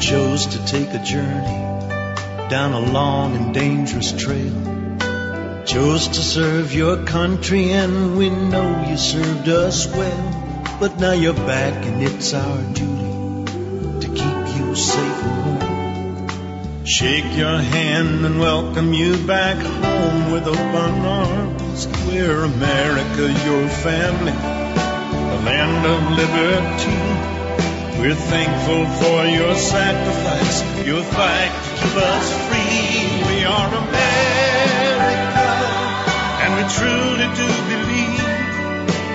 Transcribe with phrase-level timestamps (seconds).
[0.00, 1.68] Chose to take a journey
[2.48, 5.64] down a long and dangerous trail.
[5.66, 10.76] Chose to serve your country, and we know you served us well.
[10.80, 16.84] But now you're back, and it's our duty to keep you safe and home.
[16.84, 21.86] Shake your hand and welcome you back home with open arms.
[22.06, 27.37] We're America, your family, the land of liberty.
[27.98, 33.26] We're thankful for your sacrifice, your fight to keep us free.
[33.26, 35.18] We are America,
[36.42, 38.22] and we truly do believe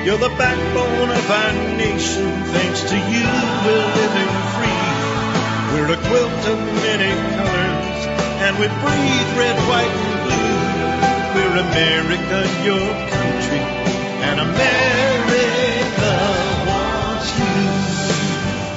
[0.03, 2.27] you're the backbone of our nation.
[2.51, 3.23] Thanks to you,
[3.63, 4.83] we're living free.
[5.71, 7.99] We're a quilt of many colors,
[8.43, 10.59] and we breathe red, white, and blue.
[11.39, 12.83] We're America, your
[13.15, 13.63] country,
[14.27, 15.12] and America.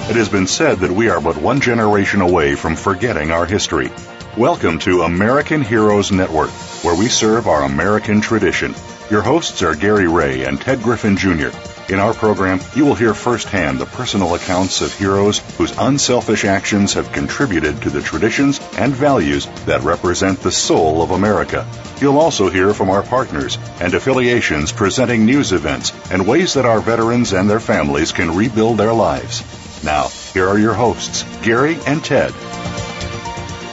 [0.08, 3.90] It has been said that we are but one generation away from forgetting our history.
[4.36, 6.50] Welcome to American Heroes Network,
[6.84, 8.72] where we serve our American tradition.
[9.10, 11.48] Your hosts are Gary Ray and Ted Griffin Jr.
[11.88, 16.92] In our program, you will hear firsthand the personal accounts of heroes whose unselfish actions
[16.92, 21.66] have contributed to the traditions and values that represent the soul of America.
[22.00, 26.80] You'll also hear from our partners and affiliations presenting news events and ways that our
[26.80, 29.42] veterans and their families can rebuild their lives.
[29.86, 32.34] Now, here are your hosts, Gary and Ted.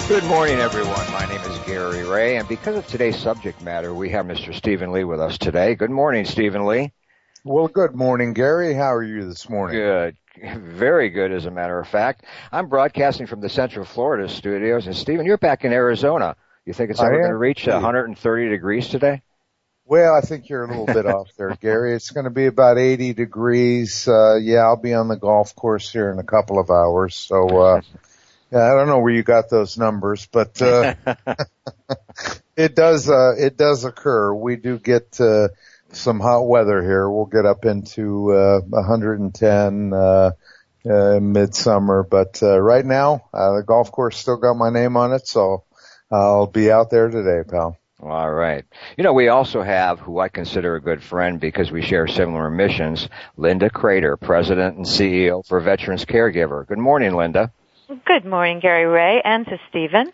[0.08, 1.12] Good morning, everyone.
[1.12, 4.54] My name is Gary Ray, and because of today's subject matter, we have Mr.
[4.54, 5.74] Stephen Lee with us today.
[5.74, 6.94] Good morning, Stephen Lee.
[7.44, 8.76] Well, good morning, Gary.
[8.76, 9.78] How are you this morning?
[9.78, 10.16] Good.
[10.62, 12.26] Very good, as a matter of fact.
[12.52, 16.36] I'm broadcasting from the Central Florida studios, and Stephen, you're back in Arizona.
[16.64, 19.24] You think it's ever going to reach 130 degrees today?
[19.86, 21.94] Well, I think you're a little bit off there, Gary.
[21.94, 24.08] It's going to be about 80 degrees.
[24.08, 27.16] Uh, yeah, I'll be on the golf course here in a couple of hours.
[27.16, 27.82] So, uh,
[28.52, 30.96] yeah, I don't know where you got those numbers, but, uh,
[32.56, 34.34] it does, uh, it does occur.
[34.34, 35.50] We do get, uh,
[35.92, 37.10] some hot weather here.
[37.10, 40.32] We'll get up into, uh, 110, uh,
[40.90, 45.12] uh, midsummer, but, uh, right now, uh, the golf course still got my name on
[45.12, 45.28] it.
[45.28, 45.66] So
[46.10, 47.78] I'll be out there today, pal.
[48.06, 48.66] All right.
[48.98, 52.50] You know, we also have who I consider a good friend because we share similar
[52.50, 56.68] missions, Linda Crater, President and CEO for Veterans Caregiver.
[56.68, 57.52] Good morning, Linda.
[58.06, 60.12] Good morning, Gary Ray, and to Stephen.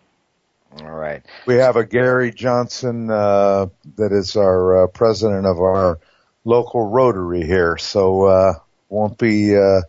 [0.78, 1.22] All right.
[1.46, 5.98] We have a Gary Johnson uh, that is our uh, president of our
[6.44, 8.52] local Rotary here, so uh,
[8.88, 9.80] won't be uh,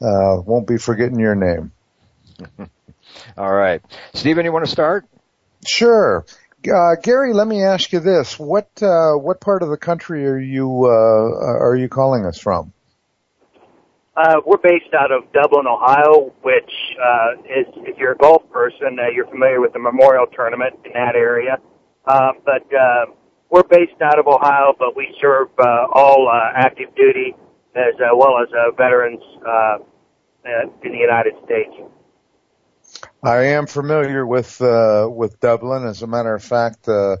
[0.00, 1.70] uh, won't be forgetting your name.
[3.36, 3.82] All right,
[4.14, 5.06] Stephen, you want to start?
[5.66, 6.24] Sure.
[6.66, 10.38] Uh, Gary, let me ask you this: what uh, what part of the country are
[10.38, 12.72] you uh, are you calling us from?
[14.16, 16.70] Uh, we're based out of Dublin, Ohio, which
[17.00, 20.92] uh, is if you're a golf person, uh, you're familiar with the Memorial Tournament in
[20.94, 21.58] that area.
[22.06, 22.66] uh, but
[23.50, 27.36] we're based out of Ohio, but we serve all active duty
[27.76, 29.22] as well as veterans
[30.82, 31.70] in the United States.
[33.22, 35.86] I am familiar with uh, with Dublin.
[35.86, 37.16] As a matter of fact, uh,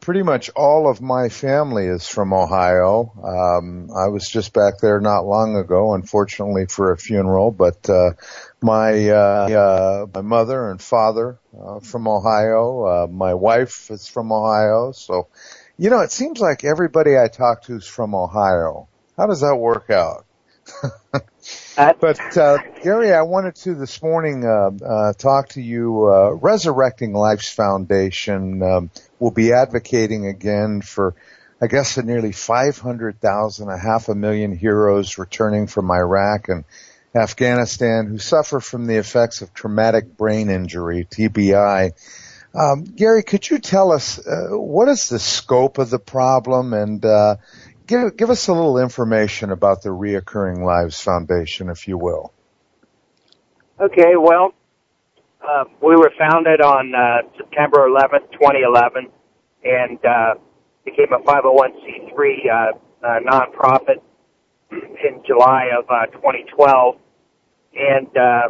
[0.00, 3.12] pretty much all of my family is from Ohio.
[3.22, 8.12] Um, I was just back there not long ago, unfortunately for a funeral, but uh,
[8.60, 12.84] my uh, uh, my mother and father uh, from Ohio.
[12.84, 15.28] Uh, my wife is from Ohio, so
[15.76, 18.88] you know it seems like everybody I talk to is from Ohio.
[19.16, 20.24] How does that work out?
[22.00, 26.06] but uh, Gary, I wanted to this morning uh, uh, talk to you.
[26.06, 31.14] Uh, Resurrecting Lives Foundation um, will be advocating again for,
[31.60, 36.64] I guess, the nearly 500,000, a half a million heroes returning from Iraq and
[37.14, 41.92] Afghanistan who suffer from the effects of traumatic brain injury (TBI).
[42.54, 47.04] Um, Gary, could you tell us uh, what is the scope of the problem and
[47.04, 47.36] uh,
[47.88, 52.32] give give us a little information about the Reoccurring Lives Foundation, if you will.
[53.80, 54.54] Okay, well,
[55.40, 59.08] uh, we were founded on uh, September 11th, 2011,
[59.64, 60.34] and uh,
[60.84, 64.02] became a 501c3 uh, uh, nonprofit
[64.70, 66.96] in July of uh, 2012,
[67.74, 68.42] and uh,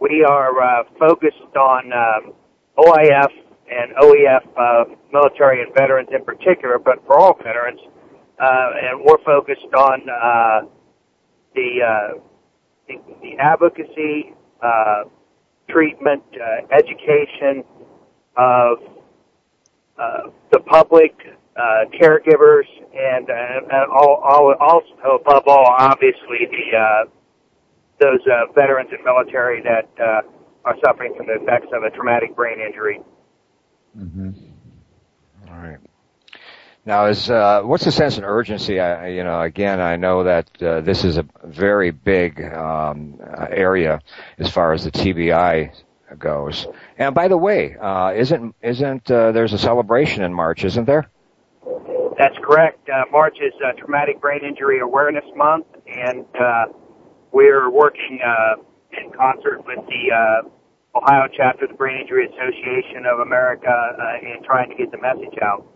[0.00, 2.32] we are uh, focused on um,
[2.78, 3.30] OIF
[3.68, 7.80] and OEF uh, military and veterans in particular, but for all veterans
[8.38, 10.66] and we're focused on uh,
[11.54, 12.20] the, uh,
[12.88, 15.04] the the advocacy, uh,
[15.68, 17.64] treatment, uh, education
[18.36, 18.78] of
[19.98, 21.14] uh, the public,
[21.56, 23.34] uh, caregivers, and, uh,
[23.72, 27.04] and all, all, also above all, obviously the uh,
[27.98, 30.20] those uh, veterans and military that uh,
[30.66, 33.00] are suffering from the effects of a traumatic brain injury.
[33.96, 34.30] Mm-hmm.
[35.48, 35.78] All right.
[36.86, 38.78] Now, is uh, what's the sense of urgency?
[38.78, 44.00] I, you know, again, I know that uh, this is a very big um, area
[44.38, 45.72] as far as the TBI
[46.16, 46.68] goes.
[46.96, 51.10] And by the way, uh, isn't isn't uh, there's a celebration in March, isn't there?
[52.18, 52.88] That's correct.
[52.88, 56.66] Uh, March is uh, Traumatic Brain Injury Awareness Month, and uh,
[57.32, 58.62] we're working uh,
[58.92, 64.18] in concert with the uh, Ohio chapter of the Brain Injury Association of America uh,
[64.22, 65.66] in trying to get the message out.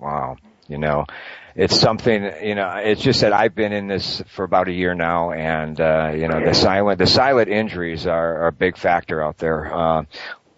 [0.00, 0.36] Wow.
[0.68, 1.04] You know,
[1.56, 4.94] it's something, you know, it's just that I've been in this for about a year
[4.94, 9.20] now and, uh, you know, the silent, the silent injuries are, are a big factor
[9.22, 9.74] out there.
[9.74, 10.04] Uh,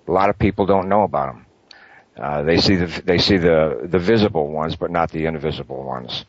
[0.06, 1.46] a lot of people don't know about them.
[2.14, 6.26] Uh, they see the, they see the, the visible ones, but not the invisible ones.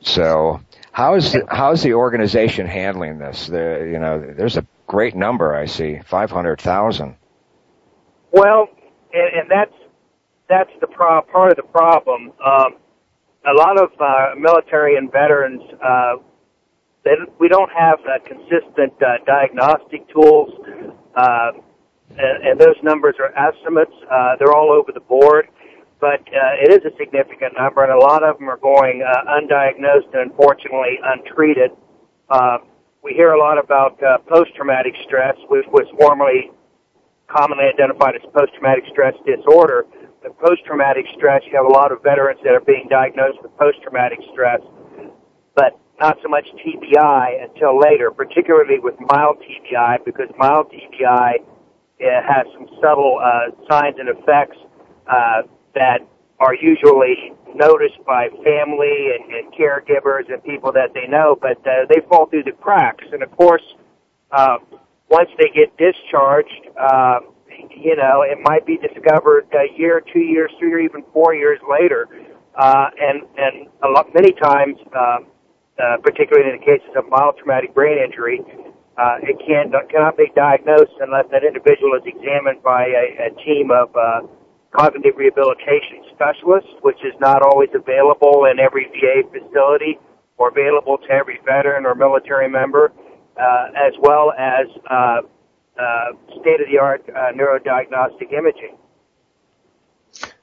[0.00, 0.60] So
[0.92, 3.48] how is, the, how is the organization handling this?
[3.48, 7.16] The, you know, there's a great number I see, 500,000.
[8.30, 8.68] Well,
[9.12, 9.74] and, and that's
[10.48, 12.32] that's the pro- part of the problem.
[12.44, 12.76] Um,
[13.46, 16.16] a lot of uh, military and veterans, uh,
[17.04, 20.50] they, we don't have uh, consistent uh, diagnostic tools,
[21.14, 21.52] uh,
[22.10, 23.92] and, and those numbers are estimates.
[24.10, 25.48] Uh, they're all over the board,
[26.00, 29.30] but uh, it is a significant number, and a lot of them are going uh,
[29.30, 31.70] undiagnosed and unfortunately untreated.
[32.28, 32.58] Uh,
[33.02, 36.50] we hear a lot about uh, post-traumatic stress, which was formerly
[37.28, 39.86] commonly identified as post-traumatic stress disorder
[40.22, 44.18] the post-traumatic stress, you have a lot of veterans that are being diagnosed with post-traumatic
[44.32, 44.60] stress,
[45.54, 52.04] but not so much TBI until later, particularly with mild TBI, because mild TBI uh,
[52.22, 54.56] has some subtle uh, signs and effects
[55.06, 55.42] uh,
[55.74, 56.00] that
[56.40, 61.86] are usually noticed by family and, and caregivers and people that they know, but uh,
[61.88, 63.04] they fall through the cracks.
[63.12, 63.62] And of course,
[64.30, 64.58] uh,
[65.08, 67.20] once they get discharged, uh,
[67.82, 71.60] you know, it might be discovered a year, two years, three, or even four years
[71.68, 72.08] later.
[72.54, 75.18] Uh, and and a lot, many times, uh,
[75.78, 78.40] uh, particularly in the cases of mild traumatic brain injury,
[78.98, 83.70] uh, it can cannot be diagnosed unless that individual is examined by a, a team
[83.70, 84.26] of uh,
[84.74, 89.98] cognitive rehabilitation specialists, which is not always available in every VA facility
[90.36, 92.92] or available to every veteran or military member,
[93.38, 95.20] uh, as well as uh,
[96.40, 98.76] state-of-the-art uh, neurodiagnostic imaging.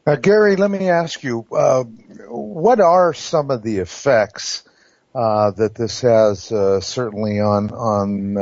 [0.08, 1.84] Uh, Gary, let me ask you, uh,
[2.30, 4.63] what are some of the effects
[5.13, 8.34] uh, that this has uh, certainly on on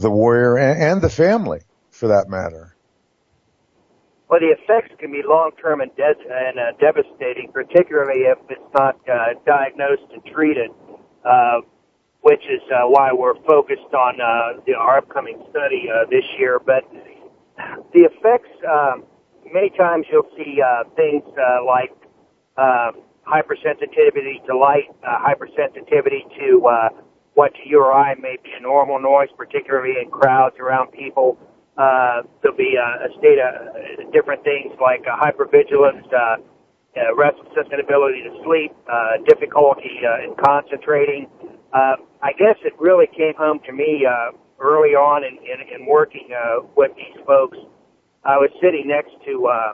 [0.00, 1.60] the warrior and, the family,
[1.90, 2.74] for that matter?
[4.28, 8.96] Well, the effects can be long-term and, de- and devastating, particularly if it's not
[9.46, 10.70] diagnosed and treated
[12.22, 16.60] which is uh, why we're focused on uh, the, our upcoming study uh, this year.
[16.64, 16.84] But
[17.94, 19.04] the effects, um,
[19.52, 21.92] many times you'll see uh, things uh, like
[22.56, 22.92] uh,
[23.26, 26.88] hypersensitivity to light, uh, hypersensitivity to uh,
[27.34, 31.38] what to your eye may be a normal noise, particularly in crowds around people.
[31.78, 36.36] Uh, there'll be a, a state of uh, different things like uh, hypervigilance, uh,
[36.96, 41.26] uh, restlessness, inability to sleep, uh, difficulty uh, in concentrating.
[41.72, 45.86] Uh, I guess it really came home to me uh, early on in, in, in
[45.86, 47.58] working uh, with these folks.
[48.24, 49.72] I was sitting next to uh,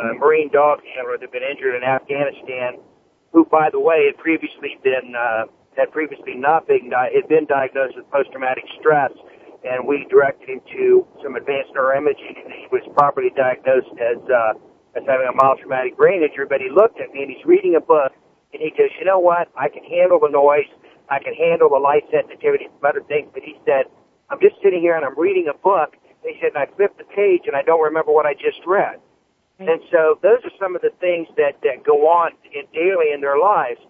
[0.00, 2.80] a Marine dog handler that had been injured in Afghanistan,
[3.32, 5.44] who, by the way, had previously been uh,
[5.76, 9.12] had previously not been di- had been diagnosed with post-traumatic stress,
[9.62, 14.54] and we directed him to some advanced neuroimaging, and he was properly diagnosed as uh,
[14.98, 16.46] as having a mild traumatic brain injury.
[16.48, 18.12] But he looked at me and he's reading a book,
[18.52, 19.48] and he goes, "You know what?
[19.54, 20.66] I can handle the noise.
[21.10, 23.86] I can handle the light sensitivity, some other things." But he said,
[24.30, 27.04] "I'm just sitting here and I'm reading a book." He said, and I flipped the
[27.04, 29.00] page and I don't remember what I just read.
[29.60, 33.20] And so those are some of the things that, that go on in, daily in
[33.20, 33.80] their lives.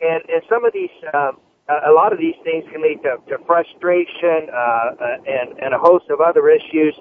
[0.00, 3.38] And, and some of these, um, a lot of these things can lead to, to
[3.46, 6.92] frustration uh, uh, and, and a host of other issues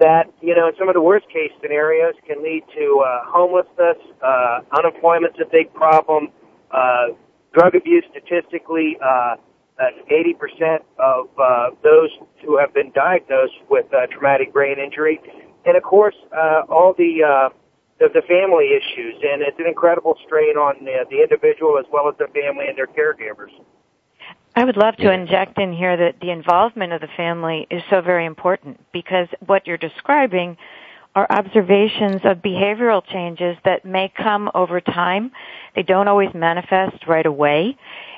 [0.00, 3.98] that, you know, in some of the worst case scenarios can lead to uh, homelessness,
[4.26, 6.30] uh, unemployment's a big problem,
[6.72, 7.14] uh,
[7.52, 9.36] drug abuse statistically, uh,
[9.78, 12.10] uh, 80% of uh, those
[12.44, 15.20] who have been diagnosed with uh, traumatic brain injury,
[15.64, 17.48] and of course uh, all the, uh,
[17.98, 22.08] the the family issues, and it's an incredible strain on the, the individual as well
[22.08, 23.50] as the family and their caregivers.
[24.54, 28.02] I would love to inject in here that the involvement of the family is so
[28.02, 30.58] very important because what you're describing
[31.14, 35.30] are observations of behavioral changes that may come over time.
[35.74, 37.76] They don't always manifest right away.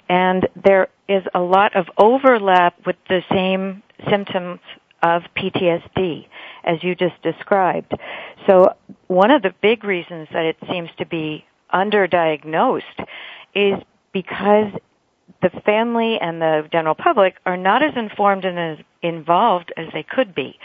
[0.09, 4.61] And there is a lot of overlap with the same symptoms
[5.03, 6.27] of PTSD
[6.65, 7.93] as you just described.
[8.47, 8.75] So
[9.09, 13.07] one of the big reasons that it seems to be underdiagnosed
[13.55, 13.75] is
[14.13, 14.73] because
[15.43, 20.03] the family and the general public are not as informed and as involved as they
[20.03, 20.59] could be.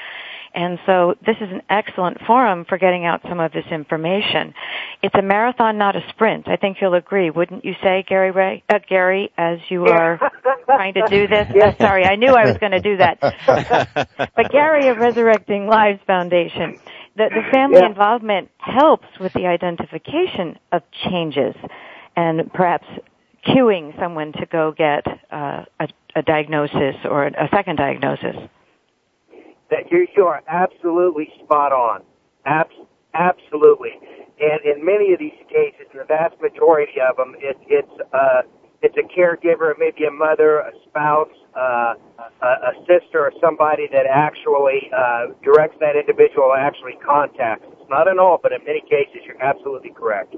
[0.53, 4.53] And so this is an excellent forum for getting out some of this information.
[5.03, 6.48] It's a marathon, not a sprint.
[6.48, 8.63] I think you'll agree, wouldn't you say, Gary Ray?
[8.68, 10.20] Uh, Gary, as you are
[10.65, 11.48] trying to do this.
[11.50, 13.20] Uh, sorry, I knew I was going to do that.
[14.36, 16.79] but Gary of Resurrecting Lives Foundation,
[17.15, 17.88] the, the family yeah.
[17.88, 21.56] involvement helps with the identification of changes
[22.15, 22.88] and perhaps
[23.46, 28.36] cueing someone to go get uh, a, a diagnosis or a second diagnosis
[29.72, 32.02] that you, you are absolutely spot on.
[32.46, 32.74] Abs-
[33.14, 33.92] absolutely.
[34.40, 38.42] And in many of these cases, in the vast majority of them, it, it's uh,
[38.82, 41.96] it's a caregiver, maybe a mother, a spouse, uh,
[42.42, 47.66] a, a sister, or somebody that actually uh, directs that individual actually contacts.
[47.74, 50.36] It's not in all, but in many cases, you're absolutely correct.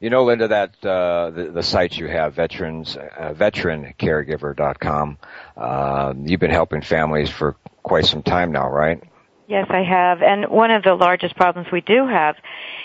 [0.00, 5.18] You know, Linda, that uh, the, the site you have, veterans, uh, veterancaregiver.com,
[5.56, 9.02] uh, you've been helping families for quite some time now, right?
[9.48, 10.22] Yes, I have.
[10.22, 12.36] And one of the largest problems we do have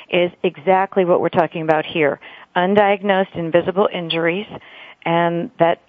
[0.09, 2.19] is exactly what we're talking about here.
[2.55, 4.47] Undiagnosed invisible injuries,
[5.05, 5.81] and that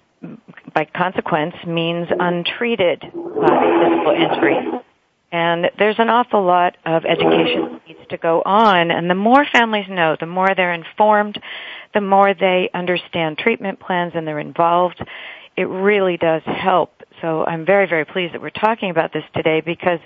[0.73, 4.84] by consequence means untreated uh, invisible injuries.
[5.35, 8.89] And there's an awful lot of education that needs to go on.
[8.89, 11.37] And the more families know, the more they're informed,
[11.93, 15.05] the more they understand treatment plans and they're involved,
[15.57, 17.03] it really does help.
[17.21, 19.99] So I'm very, very pleased that we're talking about this today because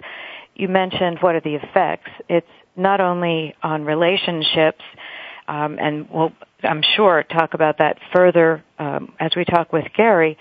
[0.56, 2.10] you mentioned what are the effects.
[2.28, 4.82] It's not only on relationships,
[5.48, 6.32] um, and we'll,
[6.64, 10.40] I'm sure, talk about that further um, as we talk with Gary,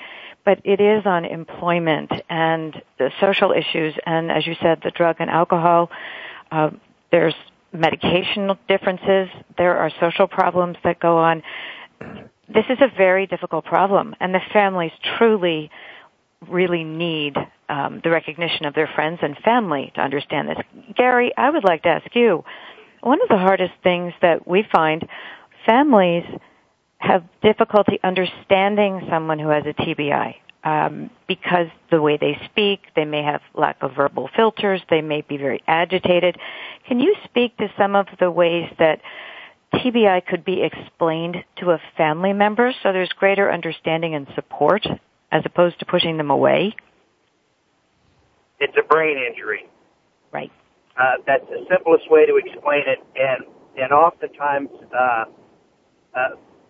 [0.48, 5.16] but it is on employment and the social issues, and as you said, the drug
[5.18, 5.90] and alcohol.
[6.50, 6.70] Uh,
[7.12, 7.34] there's
[7.70, 9.28] medication differences.
[9.58, 11.42] There are social problems that go on.
[12.48, 15.70] This is a very difficult problem, and the families truly,
[16.48, 17.36] really need
[17.68, 20.56] um, the recognition of their friends and family to understand this.
[20.96, 22.42] Gary, I would like to ask you,
[23.02, 25.06] one of the hardest things that we find
[25.66, 26.24] families
[26.98, 33.04] have difficulty understanding someone who has a TBI um, because the way they speak, they
[33.04, 36.36] may have lack of verbal filters, they may be very agitated.
[36.86, 39.00] Can you speak to some of the ways that
[39.74, 44.86] TBI could be explained to a family member so there's greater understanding and support
[45.30, 46.74] as opposed to pushing them away?
[48.60, 49.68] It's a brain injury.
[50.32, 50.50] Right.
[50.98, 53.44] Uh, that's the simplest way to explain it, and
[53.80, 55.24] and oftentimes uh,
[56.12, 56.28] uh,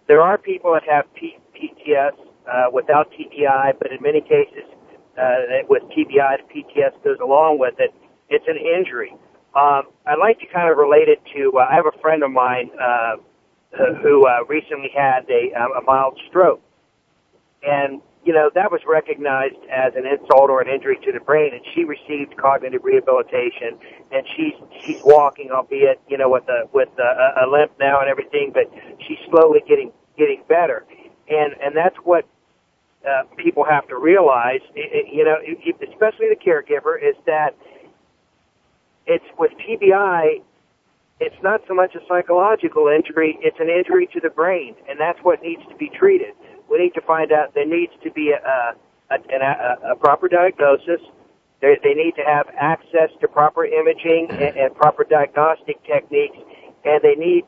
[0.08, 2.12] there are people that have PTS
[2.50, 4.64] uh, without TBI, but in many cases,
[5.20, 7.92] uh, with TBI, the PTS goes along with it.
[8.30, 9.12] It's an injury.
[9.54, 11.52] um, I'd like to kind of relate it to.
[11.58, 13.16] Uh, I have a friend of mine uh,
[14.02, 16.60] who uh, recently had a, um, a mild stroke,
[17.62, 21.52] and you know that was recognized as an insult or an injury to the brain,
[21.54, 23.78] and she received cognitive rehabilitation,
[24.12, 28.08] and she's she's walking, albeit you know with a with a, a limp now and
[28.08, 28.70] everything, but
[29.06, 30.84] she's slowly getting getting better,
[31.28, 32.26] and and that's what
[33.06, 35.36] uh, people have to realize, you know,
[35.88, 37.54] especially the caregiver, is that
[39.06, 40.42] it's with TBI,
[41.20, 45.18] it's not so much a psychological injury, it's an injury to the brain, and that's
[45.22, 46.34] what needs to be treated.
[46.70, 48.74] We need to find out there needs to be a,
[49.10, 51.00] a, a, a proper diagnosis.
[51.60, 56.38] They, they need to have access to proper imaging and, and proper diagnostic techniques,
[56.84, 57.44] and they need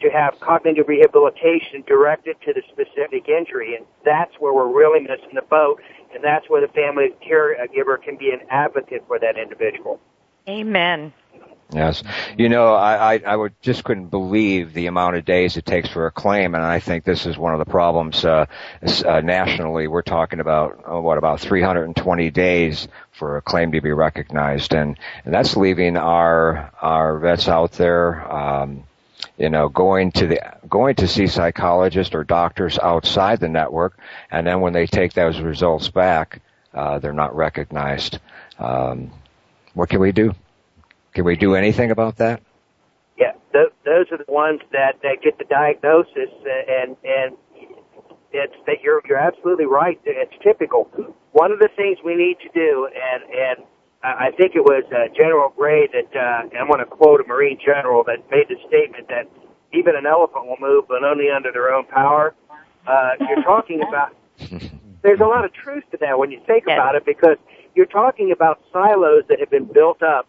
[0.00, 3.76] to have cognitive rehabilitation directed to the specific injury.
[3.76, 5.80] And that's where we're really missing the boat.
[6.14, 10.00] And that's where the family caregiver uh, can be an advocate for that individual.
[10.48, 11.12] Amen.
[11.72, 12.02] Yes.
[12.36, 15.88] You know, I, I, I would just couldn't believe the amount of days it takes
[15.88, 18.46] for a claim, and I think this is one of the problems uh,
[19.04, 19.88] uh, nationally.
[19.88, 24.98] We're talking about, oh, what, about 320 days for a claim to be recognized, and,
[25.24, 28.84] and that's leaving our, our vets out there, um,
[29.38, 33.98] you know, going to the going to see psychologists or doctors outside the network,
[34.30, 36.40] and then when they take those results back,
[36.72, 38.18] uh, they're not recognized.
[38.58, 39.10] Um,
[39.72, 40.34] what can we do?
[41.14, 42.42] Can we do anything about that?
[43.16, 47.36] Yeah, th- those are the ones that, that get the diagnosis, and and
[48.32, 50.00] it's that you're you're absolutely right.
[50.04, 50.90] It's typical.
[51.32, 53.66] One of the things we need to do, and and
[54.04, 57.58] I think it was uh, General Gray that, uh, I'm going to quote a Marine
[57.64, 59.30] general that made the statement that
[59.72, 62.34] even an elephant will move, but only under their own power.
[62.86, 64.14] Uh, you're talking about,
[65.02, 67.38] there's a lot of truth to that when you think about it because
[67.74, 70.28] you're talking about silos that have been built up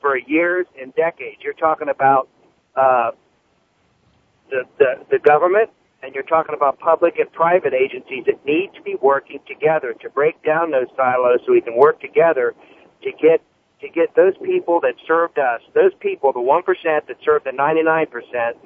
[0.00, 1.38] for years and decades.
[1.42, 2.28] You're talking about,
[2.76, 3.12] uh,
[4.50, 5.70] the, the, the government,
[6.02, 10.08] and you're talking about public and private agencies that need to be working together to
[10.10, 12.54] break down those silos so we can work together
[13.02, 13.42] to get
[13.80, 17.52] to get those people that served us, those people, the one percent that served the
[17.52, 18.56] ninety nine percent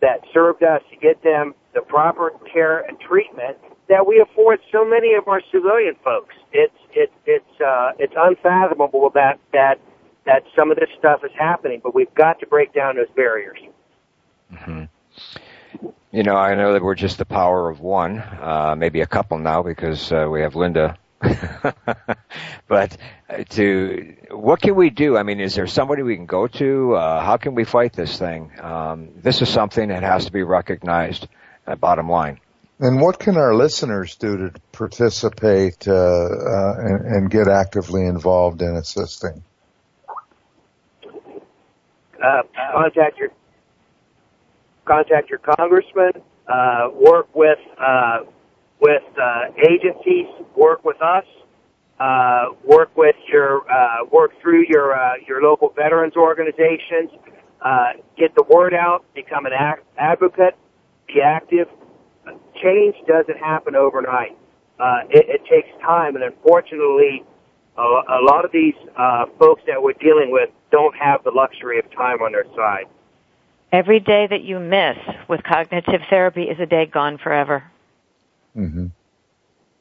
[0.00, 3.56] that served us, to get them the proper care and treatment
[3.88, 6.34] that we afford so many of our civilian folks.
[6.52, 9.80] It's it's it's uh, it's unfathomable that that
[10.28, 13.58] that some of this stuff is happening, but we've got to break down those barriers.
[14.52, 14.84] Mm-hmm.
[16.12, 19.38] You know, I know that we're just the power of one, uh, maybe a couple
[19.38, 20.96] now because uh, we have Linda
[22.68, 22.96] but
[23.28, 25.16] uh, to what can we do?
[25.16, 26.94] I mean, is there somebody we can go to?
[26.94, 28.52] Uh, how can we fight this thing?
[28.60, 31.26] Um, this is something that has to be recognized.
[31.66, 32.40] Uh, bottom line.
[32.80, 38.62] And what can our listeners do to participate uh, uh, and, and, get actively involved
[38.62, 39.42] in assisting?
[42.22, 43.30] Uh, contact your
[44.84, 46.12] contact your congressman.
[46.94, 47.58] work with
[48.80, 50.26] with uh, agencies,
[50.56, 51.24] work with us,
[52.00, 57.10] uh, work with your uh, work through your uh, your local veterans organizations,
[57.62, 60.56] uh, get the word out, become an act- advocate,
[61.08, 61.68] be active.
[62.62, 64.36] Change doesn't happen overnight.
[64.78, 67.24] Uh, it, it takes time, and unfortunately,
[67.76, 71.78] a, a lot of these uh, folks that we're dealing with don't have the luxury
[71.78, 72.86] of time on their side.
[73.70, 74.96] Every day that you miss
[75.28, 77.64] with cognitive therapy is a day gone forever.
[78.56, 78.86] Mm-hmm.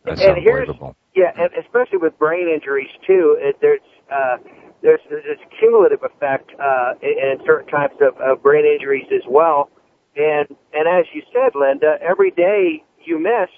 [0.04, 0.96] That's and here's, unbelievable.
[1.16, 4.38] yeah, and especially with brain injuries too, it, there's uh,
[4.82, 9.70] there's this cumulative effect uh, in, in certain types of, of brain injuries as well.
[10.16, 13.50] And and as you said, Linda, every day you miss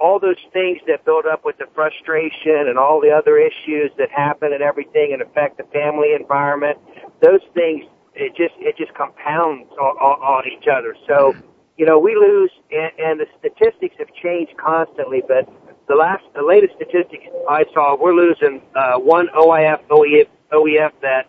[0.00, 4.10] all those things that build up with the frustration and all the other issues that
[4.10, 6.78] happen and everything and affect the family environment.
[7.22, 7.84] Those things
[8.14, 10.96] it just it just compounds on, on, on each other.
[11.06, 11.34] So
[11.80, 15.48] you know, we lose, and, and the statistics have changed constantly, but
[15.88, 21.26] the last, the latest statistics I saw, we're losing uh, one OIF, OEF, OEF that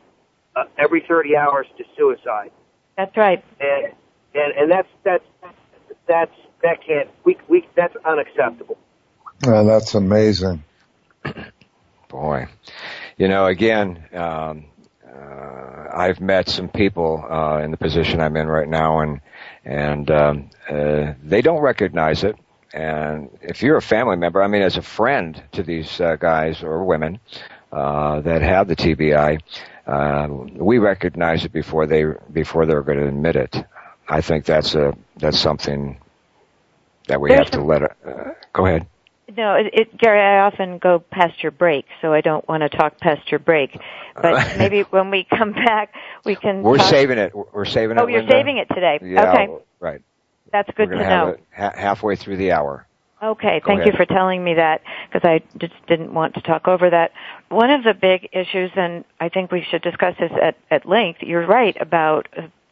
[0.57, 2.51] uh, every 30 hours to suicide.
[2.97, 3.41] That's right.
[3.62, 3.93] And
[4.36, 5.23] and and that's that's
[6.05, 8.78] that's that can't we we that's unacceptable.
[9.45, 10.63] Yeah, that's amazing.
[12.10, 12.47] Boy,
[13.17, 14.65] you know, again, um,
[15.08, 19.21] uh, I've met some people uh, in the position I'm in right now, and
[19.65, 22.36] and um, uh, they don't recognize it.
[22.74, 26.63] And if you're a family member, I mean, as a friend to these uh, guys
[26.63, 27.19] or women
[27.71, 29.39] uh, that have the TBI,
[29.88, 33.56] uh, we recognize it before they before they're going to admit it.
[34.08, 35.97] I think that's a that's something
[37.12, 37.82] that we There's have to let.
[37.84, 38.88] It, uh, go ahead.
[39.38, 42.69] No, it, it, Gary, I often go past your break, so I don't want to
[42.69, 43.80] talk past your break.
[44.15, 45.93] But maybe when we come back,
[46.26, 46.63] we can.
[46.63, 46.89] We're talk.
[46.89, 47.34] saving it.
[47.36, 48.02] We're saving it.
[48.02, 48.34] Oh, you're Linda.
[48.34, 49.00] saving it today.
[49.02, 49.47] Yeah, okay,
[49.80, 50.02] right.
[50.52, 51.28] that's good to know.
[51.30, 52.86] it ha- halfway through the hour.
[53.24, 56.89] Okay, thank you for telling me that because I just didn't want to talk over
[56.89, 57.12] that.
[57.50, 61.21] One of the big issues, and I think we should discuss this at, at length,
[61.21, 62.28] you're right about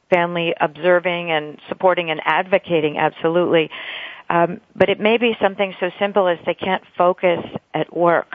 [0.10, 3.69] family observing and supporting and advocating, absolutely.
[4.29, 8.31] Um, but it may be something so simple as they can't focus at work.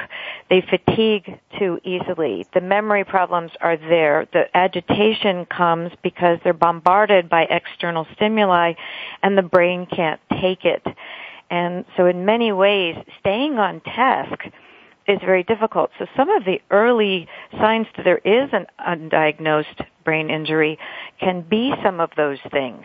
[0.51, 2.47] They fatigue too easily.
[2.53, 4.27] The memory problems are there.
[4.33, 8.75] The agitation comes because they're bombarded by external stimuli
[9.23, 10.85] and the brain can't take it.
[11.51, 14.45] And so in many ways, staying on task
[15.07, 15.91] is very difficult.
[15.99, 20.79] So some of the early signs that there is an undiagnosed brain injury
[21.21, 22.85] can be some of those things.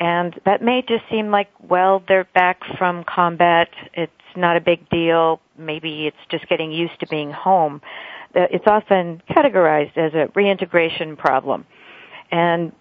[0.00, 3.68] And that may just seem like, well, they're back from combat.
[3.92, 5.40] It's not a big deal.
[5.56, 7.80] Maybe it's just getting used to being home.
[8.34, 11.66] It's often categorized as a reintegration problem.
[12.30, 12.72] And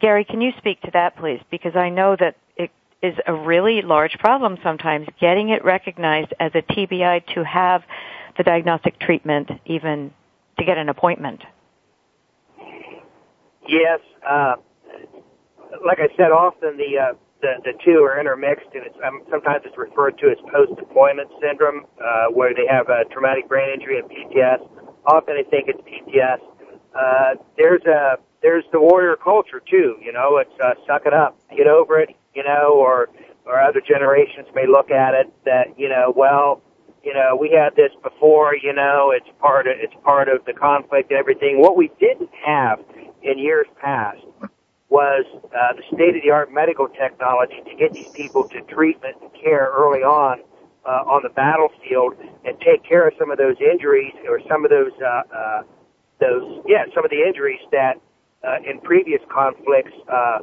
[0.00, 1.40] Gary, can you speak to that, please?
[1.50, 2.70] Because I know that it
[3.00, 7.82] is a really large problem sometimes getting it recognized as a TBI to have
[8.36, 10.12] the diagnostic treatment, even
[10.58, 11.40] to get an appointment.
[13.68, 14.54] Yes, uh,
[15.84, 19.62] like I said, often the uh, the the two are intermixed, and it's um, sometimes
[19.66, 24.08] it's referred to as post-deployment syndrome, uh, where they have a traumatic brain injury and
[24.10, 24.64] PTS.
[25.06, 26.40] Often they think it's PTS.
[26.96, 29.96] Uh, there's a there's the warrior culture too.
[30.02, 32.10] You know, it's uh, suck it up, get over it.
[32.34, 33.08] You know, or
[33.44, 36.62] or other generations may look at it that you know, well,
[37.02, 38.54] you know, we had this before.
[38.56, 41.60] You know, it's part of it's part of the conflict and everything.
[41.60, 42.80] What we didn't have
[43.22, 44.20] in years past
[44.88, 50.00] was uh, the state-of-the-art medical technology to get these people to treatment and care early
[50.00, 50.40] on
[50.86, 54.70] uh, on the battlefield and take care of some of those injuries or some of
[54.70, 55.62] those uh, uh,
[56.20, 58.00] those yeah some of the injuries that
[58.46, 60.38] uh, in previous conflicts uh,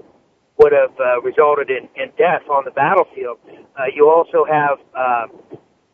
[0.58, 3.38] would have uh, resulted in, in death on the battlefield.
[3.78, 5.28] Uh, you also have uh,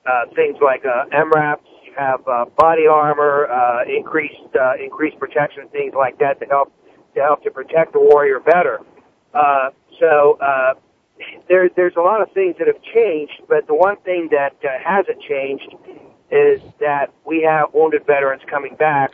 [0.06, 1.66] uh, things like uh, MRAPs.
[1.86, 6.74] You have uh, body armor, uh, increased uh, increased protection, things like that to help
[7.16, 8.80] to help to protect the warrior better.
[9.34, 10.74] Uh, so uh,
[11.48, 14.70] there, there's a lot of things that have changed, but the one thing that uh,
[14.84, 15.76] hasn't changed
[16.32, 19.14] is that we have wounded veterans coming back,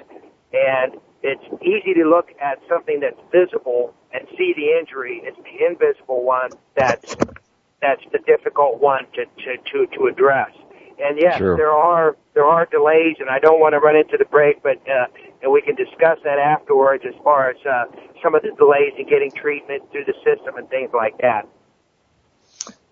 [0.54, 5.22] and it's easy to look at something that's visible and see the injury.
[5.24, 7.16] It's the invisible one that's
[7.82, 10.52] that's the difficult one to to to, to address.
[11.00, 11.56] And yes, Sure.
[11.56, 14.78] there are there are delays, and I don't want to run into the break, but
[14.88, 15.06] uh,
[15.44, 17.86] and we can discuss that afterwards as far as uh,
[18.24, 21.48] some of the delays in getting treatment through the system and things like that.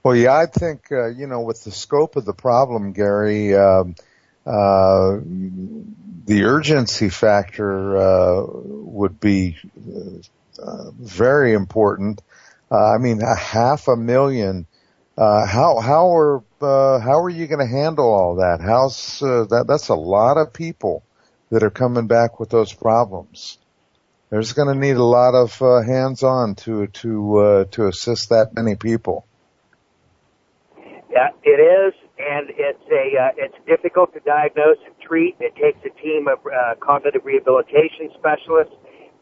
[0.03, 3.95] Well, yeah, I think uh, you know, with the scope of the problem, Gary, um,
[4.45, 5.17] uh,
[6.25, 9.57] the urgency factor uh, would be
[10.59, 12.21] uh, very important.
[12.71, 14.67] Uh, I mean, a half a million.
[15.17, 18.59] Uh, how how are uh, how are you going to handle all that?
[18.59, 19.65] How's uh, that?
[19.65, 21.03] That's a lot of people
[21.51, 23.57] that are coming back with those problems.
[24.29, 28.53] There's going to need a lot of uh, hands-on to to uh, to assist that
[28.53, 29.25] many people.
[31.09, 35.37] Yeah, it is, and it's a uh, it's difficult to diagnose and treat.
[35.39, 38.75] It takes a team of uh, cognitive rehabilitation specialists.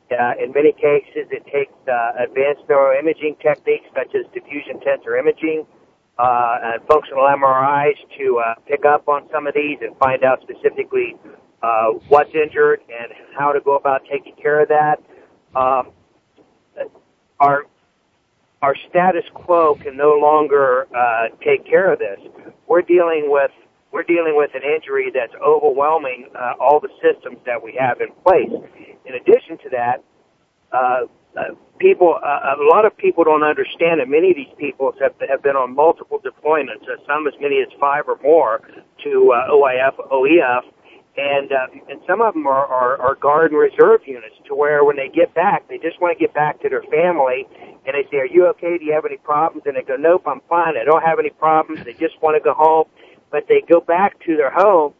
[0.10, 5.68] Uh, in many cases, it takes uh, advanced neuroimaging techniques such as diffusion tensor imaging
[6.20, 11.16] and functional MRIs to uh, pick up on some of these and find out specifically
[11.62, 15.02] uh, what's injured and how to go about taking care of that.
[15.56, 15.92] Um,
[17.40, 17.66] our
[18.62, 22.20] our status quo can no longer uh, take care of this.
[22.68, 23.52] We're dealing with
[23.92, 28.08] we're dealing with an injury that's overwhelming uh, all the systems that we have in
[28.24, 28.50] place.
[29.06, 30.04] In addition to that,
[30.72, 31.02] uh,
[31.38, 35.14] uh, people uh, a lot of people don't understand, and many of these people have
[35.30, 38.62] have been on multiple deployments, uh, some as many as five or more
[39.04, 40.64] to uh, OIF, OEF,
[41.18, 44.84] and uh, and some of them are, are, are guard and reserve units to where
[44.84, 47.48] when they get back, they just want to get back to their family,
[47.86, 48.78] and they say, "Are you okay?
[48.78, 50.78] Do you have any problems?" And they go, "Nope, I'm fine.
[50.78, 52.86] I don't have any problems." They just want to go home,
[53.32, 54.94] but they go back to their home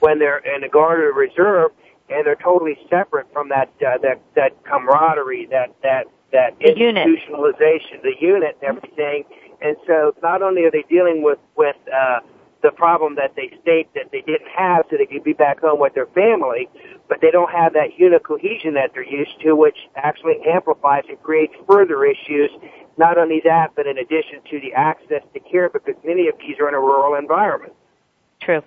[0.00, 1.70] when they're in a guard or reserve,
[2.10, 7.06] and they're totally separate from that uh, that that camaraderie, that that that The unit.
[7.06, 9.24] institutionalization, the unit, and everything.
[9.62, 12.20] And so, not only are they dealing with with uh,
[12.62, 15.78] the problem that they state that they didn't have so they could be back home
[15.78, 16.68] with their family,
[17.08, 21.22] but they don't have that unit cohesion that they're used to, which actually amplifies and
[21.22, 22.50] creates further issues.
[22.96, 26.58] Not only that, but in addition to the access to care, because many of these
[26.60, 27.72] are in a rural environment.
[28.40, 28.62] True.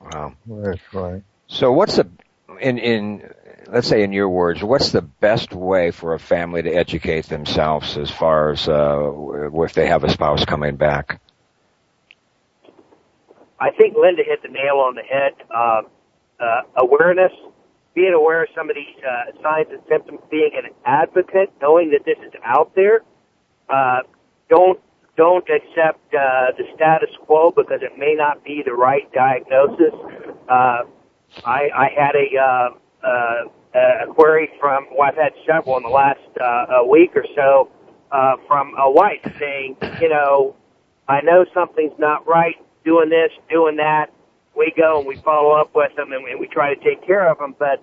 [0.00, 0.34] Wow.
[0.46, 1.22] that's right.
[1.50, 2.08] So what's the
[2.60, 3.28] in in
[3.66, 7.96] let's say in your words, what's the best way for a family to educate themselves
[7.98, 9.12] as far as uh,
[9.62, 11.20] if they have a spouse coming back?
[13.58, 15.32] I think Linda hit the nail on the head.
[15.50, 15.82] Uh,
[16.38, 17.32] uh, awareness,
[17.94, 22.04] being aware of some of these uh, signs and symptoms, being an advocate, knowing that
[22.04, 23.02] this is out there.
[23.68, 24.02] Uh,
[24.48, 24.80] don't
[25.16, 29.92] don't accept uh, the status quo because it may not be the right diagnosis.
[30.48, 30.84] Uh,
[31.44, 35.88] I, I had a, uh, uh, a query from, well, I've had several in the
[35.88, 37.70] last uh, a week or so
[38.12, 40.56] uh, from a wife saying, you know,
[41.08, 44.06] I know something's not right, doing this, doing that.
[44.56, 47.30] We go and we follow up with them and we, we try to take care
[47.30, 47.82] of them, but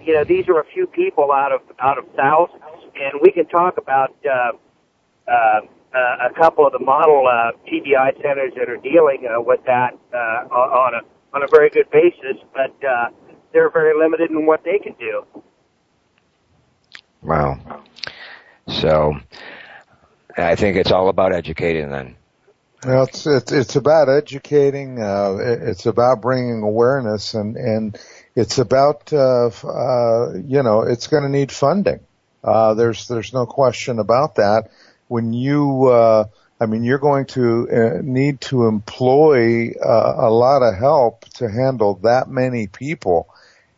[0.00, 3.46] you know, these are a few people out of out of thousands, and we can
[3.46, 4.52] talk about uh,
[5.30, 5.60] uh,
[5.94, 9.94] uh, a couple of the model uh, TBI centers that are dealing uh, with that
[10.12, 11.00] uh, on a
[11.32, 13.08] on a very good basis, but uh,
[13.52, 15.24] they're very limited in what they can do.
[17.22, 17.82] Wow.
[18.68, 19.14] So
[20.36, 22.16] I think it's all about educating then.
[22.84, 25.00] Well, it's it's, it's about educating.
[25.00, 27.98] Uh, it's about bringing awareness, and and
[28.34, 32.00] it's about uh, uh, you know it's going to need funding.
[32.42, 34.70] Uh, there's there's no question about that.
[35.06, 36.24] When you uh,
[36.62, 41.50] I mean, you're going to uh, need to employ uh, a lot of help to
[41.50, 43.28] handle that many people.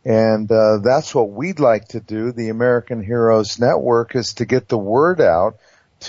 [0.05, 2.31] And uh, that's what we'd like to do.
[2.31, 5.57] The American Heroes Network is to get the word out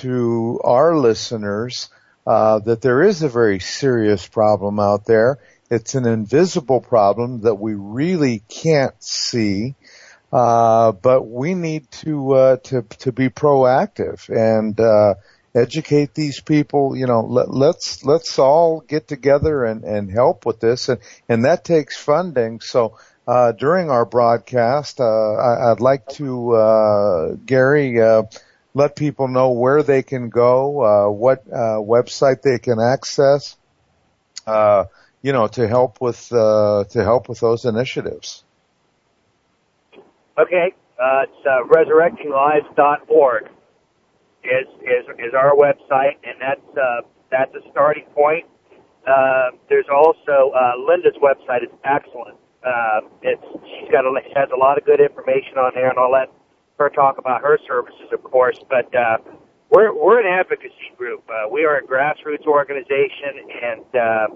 [0.03, 1.89] to our listeners
[2.27, 5.39] uh, that there is a very serious problem out there.
[5.71, 9.77] It's an invisible problem that we really can't see,
[10.31, 14.79] uh, but we need to uh, to to be proactive and
[15.57, 16.97] educate these people.
[16.97, 21.45] You know, let, let's let's all get together and and help with this, and and
[21.45, 22.61] that takes funding.
[22.61, 22.99] So.
[23.29, 28.23] Uh, during our broadcast, uh, I, would like to, uh, Gary, uh,
[28.73, 33.57] let people know where they can go, uh, what uh, website they can access,
[34.47, 34.85] uh,
[35.23, 38.45] you know, to help with uh, to help with those initiatives.
[40.39, 43.49] Okay, it's uh, resurrectinglives.org
[44.47, 48.47] is is is our website, and that's uh, that's a starting point.
[49.07, 52.39] Uh, there's also uh, Linda's website is excellent.
[52.65, 55.99] Uh, it's she's got a, she has a lot of good information on there, and
[55.99, 56.31] I'll let
[56.79, 59.19] her talk about her services, of course, but uh,
[59.71, 61.23] we're we're an advocacy group.
[61.29, 64.27] Uh, we are a grassroots organization, and uh,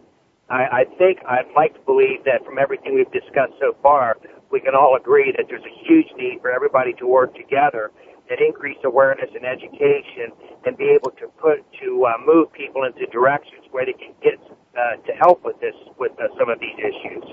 [0.48, 4.16] I, I think I'd like to believe that from everything we've discussed so far,
[4.50, 7.90] we can all agree that there's a huge need for everybody to work together
[8.30, 10.32] and increase awareness and education,
[10.64, 14.38] and be able to put to uh, move people into directions where they can get
[14.78, 17.24] uh, to help with this with uh, some of these issues.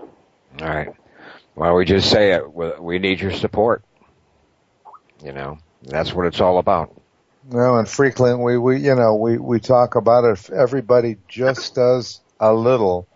[0.61, 0.89] All right.
[1.55, 2.53] Well, we just say it.
[2.53, 3.83] We need your support.
[5.23, 6.99] You know, that's what it's all about.
[7.49, 10.31] Well, and frequently we, we, you know, we, we talk about it.
[10.31, 13.07] If everybody just does a little,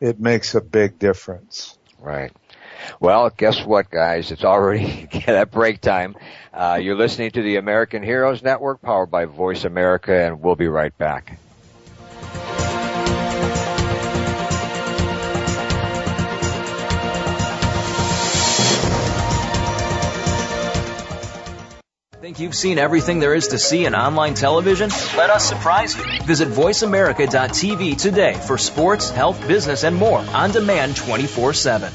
[0.00, 1.78] it makes a big difference.
[2.00, 2.32] Right.
[3.00, 4.30] Well, guess what, guys?
[4.30, 6.16] It's already that break time.
[6.52, 10.68] Uh, you're listening to the American Heroes Network, powered by Voice America, and we'll be
[10.68, 11.38] right back.
[22.26, 24.90] Think you've seen everything there is to see in online television?
[25.16, 26.02] Let us surprise you.
[26.24, 31.92] Visit VoiceAmerica.tv today for sports, health, business, and more on demand 24 7.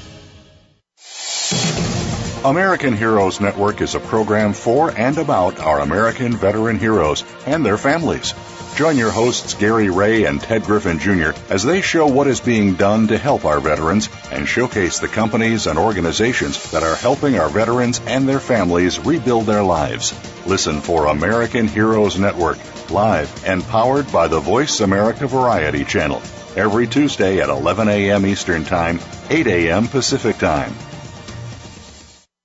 [2.44, 7.78] American Heroes Network is a program for and about our American veteran heroes and their
[7.78, 8.34] families.
[8.76, 11.34] Join your hosts Gary Ray and Ted Griffin Jr.
[11.52, 15.68] as they show what is being done to help our veterans and showcase the companies
[15.68, 20.12] and organizations that are helping our veterans and their families rebuild their lives.
[20.48, 22.58] Listen for American Heroes Network,
[22.90, 26.24] live and powered by the Voice America Variety Channel,
[26.56, 28.26] every Tuesday at 11 a.m.
[28.26, 29.00] Eastern Time,
[29.30, 29.88] 8 a.m.
[29.88, 30.74] Pacific Time.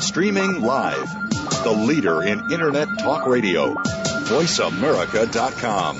[0.00, 1.10] Streaming live.
[1.64, 3.74] The leader in Internet talk radio.
[3.74, 5.98] VoiceAmerica.com.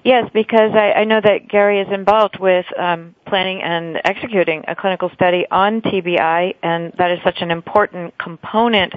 [0.04, 4.76] Yes, because I, I know that Gary is involved with um, planning and executing a
[4.76, 8.94] clinical study on TBI, and that is such an important component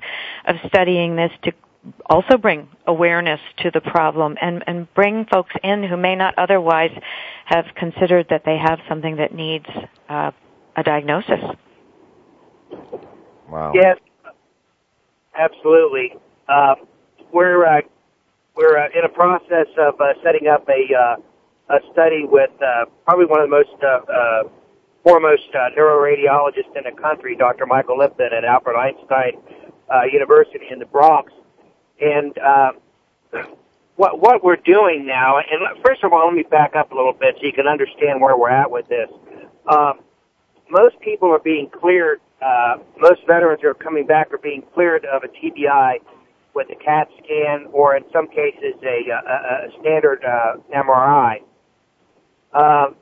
[0.46, 1.52] of studying this to
[2.06, 6.92] also bring awareness to the problem and, and bring folks in who may not otherwise
[7.46, 9.66] have considered that they have something that needs
[10.08, 10.30] uh,
[10.76, 11.40] a diagnosis.
[13.48, 13.72] Wow.
[13.74, 13.98] Yes,
[15.36, 16.14] absolutely.
[16.48, 16.76] Uh,
[17.32, 17.80] we're uh,
[18.56, 21.16] we're uh, in a process of uh, setting up a uh,
[21.72, 24.42] a study with uh, probably one of the most uh, uh,
[25.02, 27.66] foremost uh, neuroradiologists in the country, Dr.
[27.66, 29.40] Michael Lipton at Albert Einstein
[29.92, 31.32] uh, University in the Bronx.
[32.00, 32.72] And uh,
[33.96, 37.12] what what we're doing now, and first of all, let me back up a little
[37.12, 39.08] bit so you can understand where we're at with this.
[39.66, 40.00] Um,
[40.70, 42.20] most people are being cleared.
[42.40, 45.98] Uh, most veterans who are coming back are being cleared of a TBI
[46.54, 51.42] with a CAT scan or in some cases a, a, a standard uh, MRI.
[52.52, 52.96] Um,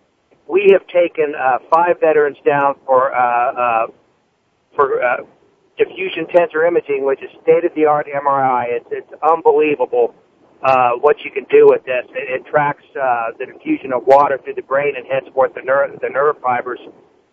[0.48, 3.86] we have taken uh, five veterans down for uh, uh,
[4.74, 5.16] for uh,
[5.78, 8.66] diffusion tensor imaging, which is state of the art MRI.
[8.68, 10.14] It's, it's unbelievable
[10.62, 12.04] uh, what you can do with this.
[12.10, 15.98] It, it tracks uh, the diffusion of water through the brain and henceforth the nerve
[16.00, 16.80] the nerve fibers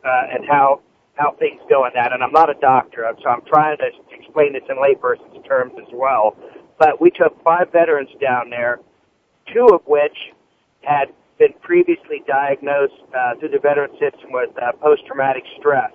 [0.05, 0.81] uh, and how
[1.17, 2.13] how things go in that.
[2.13, 5.91] And I'm not a doctor, so I'm trying to explain this in layperson's terms as
[5.91, 6.35] well.
[6.79, 8.79] But we took five veterans down there,
[9.53, 10.15] two of which
[10.81, 15.91] had been previously diagnosed uh, through the veteran system with uh, post-traumatic stress.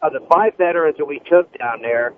[0.00, 2.14] Of the five veterans that we took down there,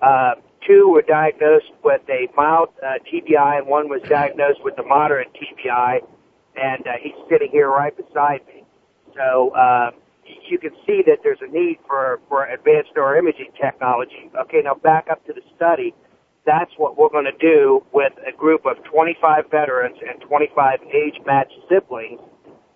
[0.00, 0.34] uh,
[0.66, 5.28] two were diagnosed with a mild uh, TBI, and one was diagnosed with a moderate
[5.34, 6.00] TBI,
[6.56, 8.64] and uh, he's sitting here right beside me.
[9.16, 9.90] So uh,
[10.24, 14.30] you can see that there's a need for, for advanced neuroimaging technology.
[14.42, 15.94] Okay, now back up to the study.
[16.44, 21.54] That's what we're going to do with a group of 25 veterans and 25 age-matched
[21.68, 22.20] siblings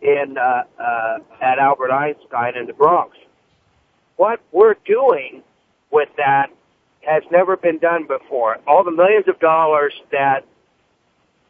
[0.02, 3.16] in uh, uh, at Albert Einstein in the Bronx.
[4.16, 5.42] What we're doing
[5.90, 6.50] with that
[7.02, 8.58] has never been done before.
[8.66, 10.44] All the millions of dollars that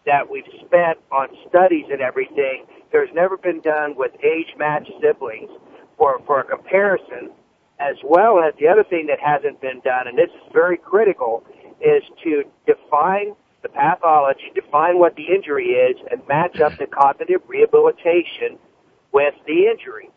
[0.07, 5.51] that we've spent on studies and everything, there's never been done with age-matched siblings
[5.97, 7.31] for, for a comparison,
[7.79, 11.45] as well as the other thing that hasn't been done, and this is very critical,
[11.81, 17.41] is to define the pathology, define what the injury is, and match up the cognitive
[17.49, 18.59] rehabilitation
[19.13, 20.11] with the injury.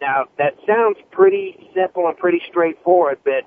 [0.00, 3.44] Now, that sounds pretty simple and pretty straightforward, but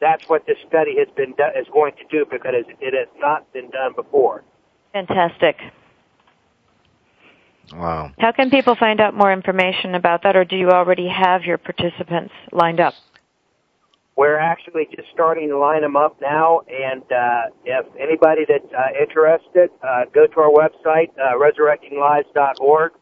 [0.00, 3.50] that's what this study has been do- is going to do because it has not
[3.52, 4.42] been done before.
[4.92, 5.56] Fantastic.
[7.72, 8.12] Wow.
[8.18, 11.58] How can people find out more information about that, or do you already have your
[11.58, 12.94] participants lined up?
[14.16, 19.00] We're actually just starting to line them up now, and uh, if anybody that's uh,
[19.00, 22.92] interested, uh, go to our website, uh, resurrectinglives.org,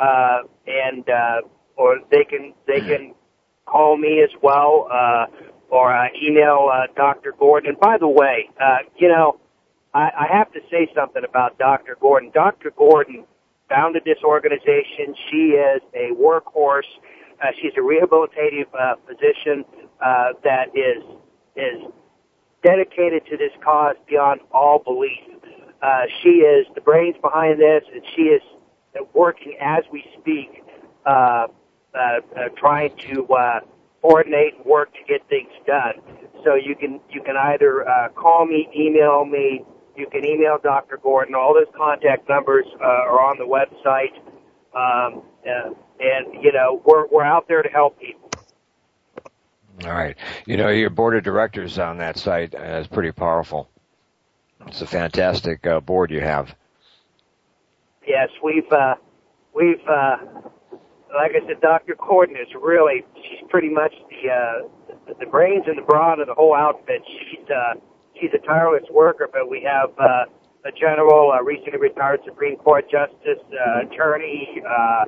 [0.00, 1.40] uh, and uh,
[1.76, 3.14] or they can they can
[3.66, 5.26] call me as well, uh,
[5.70, 7.34] or uh, email uh, Dr.
[7.38, 7.70] Gordon.
[7.70, 9.40] And by the way, uh, you know,
[9.94, 11.96] I, I have to say something about Dr.
[12.00, 12.30] Gordon.
[12.32, 12.70] Dr.
[12.76, 13.24] Gordon
[13.70, 15.14] founded this organization.
[15.30, 16.90] She is a workhorse.
[17.42, 19.64] Uh, she's a rehabilitative uh, physician
[20.04, 21.02] uh, that is
[21.56, 21.90] is
[22.62, 25.20] dedicated to this cause beyond all belief.
[25.82, 28.42] Uh, she is the brains behind this, and she is
[29.14, 30.62] working as we speak,
[31.06, 31.46] uh,
[31.94, 33.60] uh, uh, trying to uh,
[34.02, 35.94] coordinate work to get things done.
[36.44, 39.64] So you can you can either uh, call me, email me,
[40.00, 40.96] you can email Dr.
[40.96, 41.34] Gordon.
[41.34, 44.16] All those contact numbers uh, are on the website.
[44.74, 48.30] Um, uh, and, you know, we're, we're out there to help people.
[49.84, 50.16] All right.
[50.46, 53.68] You know, your board of directors on that site is pretty powerful.
[54.66, 56.54] It's a fantastic uh, board you have.
[58.06, 58.96] Yes, we've, uh,
[59.54, 60.16] we've, uh,
[61.14, 61.96] like I said, Dr.
[61.96, 66.34] Gordon is really, she's pretty much the, uh, the brains and the brawn of the
[66.34, 67.02] whole outfit.
[67.06, 67.74] She's, uh,
[68.20, 70.24] she's a tireless worker, but we have uh,
[70.64, 75.04] a general, uh, recently retired Supreme Court justice, uh, attorney, uh,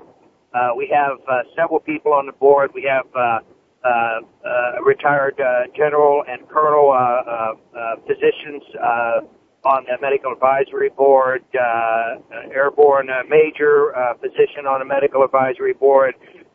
[0.54, 2.70] Uh, we have uh, several people on the board.
[2.74, 3.40] We have uh,
[3.84, 9.20] uh, uh, retired uh, general and colonel uh, uh, uh, physicians uh,
[9.64, 12.20] on the medical advisory board, uh,
[12.52, 16.14] airborne uh, major uh, physician on the medical advisory board.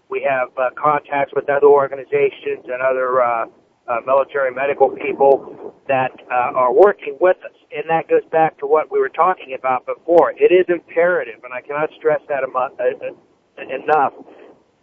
[0.10, 3.46] We have uh, contacts with other organizations and other uh,
[3.88, 7.56] uh, military medical people that uh, are working with us.
[7.76, 10.32] And that goes back to what we were talking about before.
[10.32, 14.14] It is imperative, and I cannot stress that uh, uh, enough,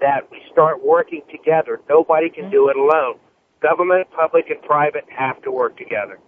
[0.01, 1.81] that we start working together.
[1.89, 3.19] Nobody can do it alone.
[3.63, 6.19] Government, public, and private have to work together.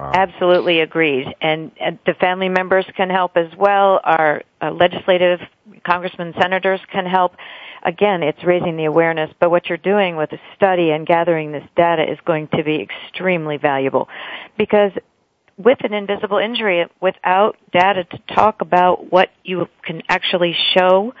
[0.00, 0.12] Wow.
[0.14, 1.26] Absolutely agreed.
[1.42, 4.00] And, and the family members can help as well.
[4.02, 5.40] Our uh, legislative
[5.84, 7.32] congressmen, senators can help.
[7.82, 11.64] Again, it's raising the awareness, but what you're doing with the study and gathering this
[11.76, 14.08] data is going to be extremely valuable
[14.56, 14.92] because
[15.58, 21.12] with an invisible injury, without data to talk about what you can actually show,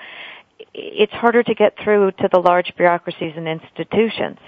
[0.72, 4.38] it's harder to get through to the large bureaucracies and institutions.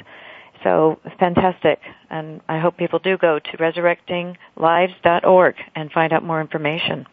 [0.62, 1.80] So fantastic.
[2.10, 7.06] And I hope people do go to resurrectinglives.org and find out more information.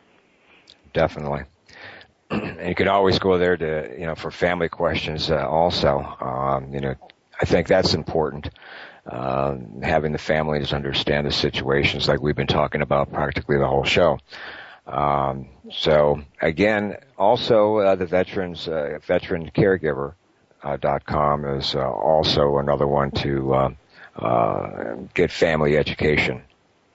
[0.93, 1.43] Definitely.
[2.31, 5.97] And you can always go there to, you know, for family questions uh, also.
[5.97, 6.93] Um, you know,
[7.41, 8.51] I think that's important.
[9.03, 13.83] Uh, having the families understand the situations like we've been talking about practically the whole
[13.83, 14.19] show.
[14.85, 20.13] Um, so again, also uh, the veterans, uh, veteran caregiver
[20.81, 23.69] dot com is uh, also another one to uh,
[24.15, 26.41] uh, get family education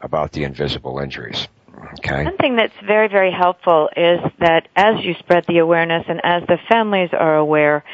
[0.00, 1.48] about the invisible injuries.
[1.98, 2.24] Okay.
[2.24, 6.42] One thing that's very, very helpful is that as you spread the awareness and as
[6.46, 7.84] the families are aware,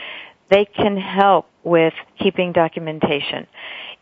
[0.49, 3.47] they can help with keeping documentation.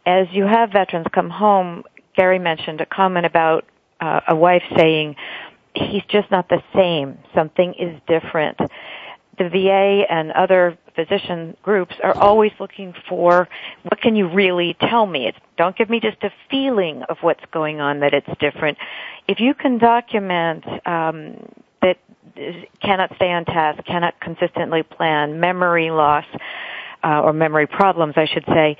[0.06, 1.84] As you have veterans come home,
[2.16, 3.66] Gary mentioned a comment about
[4.00, 5.16] uh, a wife saying,
[5.74, 7.18] he's just not the same.
[7.34, 8.58] Something is different.
[9.38, 13.48] The VA and other physician groups are always looking for
[13.82, 15.26] what can you really tell me?
[15.28, 18.78] It's, don't give me just a feeling of what's going on that it's different.
[19.28, 21.48] If you can document um,
[21.82, 21.98] that
[22.82, 26.24] cannot stay on task, cannot consistently plan, memory loss,
[27.04, 28.76] uh, or memory problems, I should say,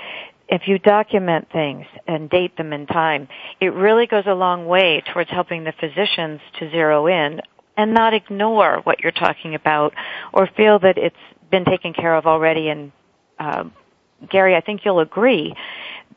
[0.48, 3.28] if you document things and date them in time,
[3.60, 7.40] it really goes a long way towards helping the physicians to zero in
[7.76, 9.94] and not ignore what you're talking about
[10.32, 11.16] or feel that it's
[11.50, 12.68] been taken care of already.
[12.68, 12.92] And
[13.38, 13.64] uh,
[14.30, 15.54] Gary, I think you'll agree,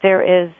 [0.01, 0.51] there is,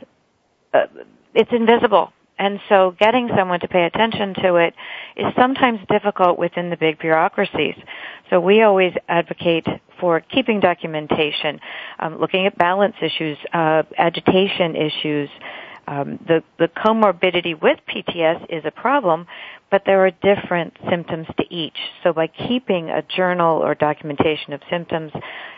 [0.74, 0.86] uh,
[1.34, 2.14] it's invisible.
[2.38, 4.74] And so getting someone to pay attention to it
[5.16, 7.76] is sometimes difficult within the big bureaucracies.
[8.32, 9.68] So we always advocate
[10.00, 11.60] for keeping documentation,
[12.00, 15.30] um, looking at balance issues, uh, agitation issues.
[15.88, 19.28] Um, the, the comorbidity with PTS is a problem,
[19.70, 21.78] but there are different symptoms to each.
[22.04, 25.12] So by keeping a journal or documentation of symptoms,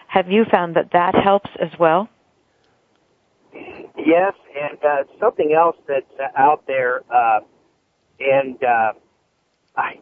[0.07, 2.09] have you found that that helps as well?
[3.53, 7.41] Yes, and uh, something else that's uh, out there, uh,
[8.19, 8.93] and uh,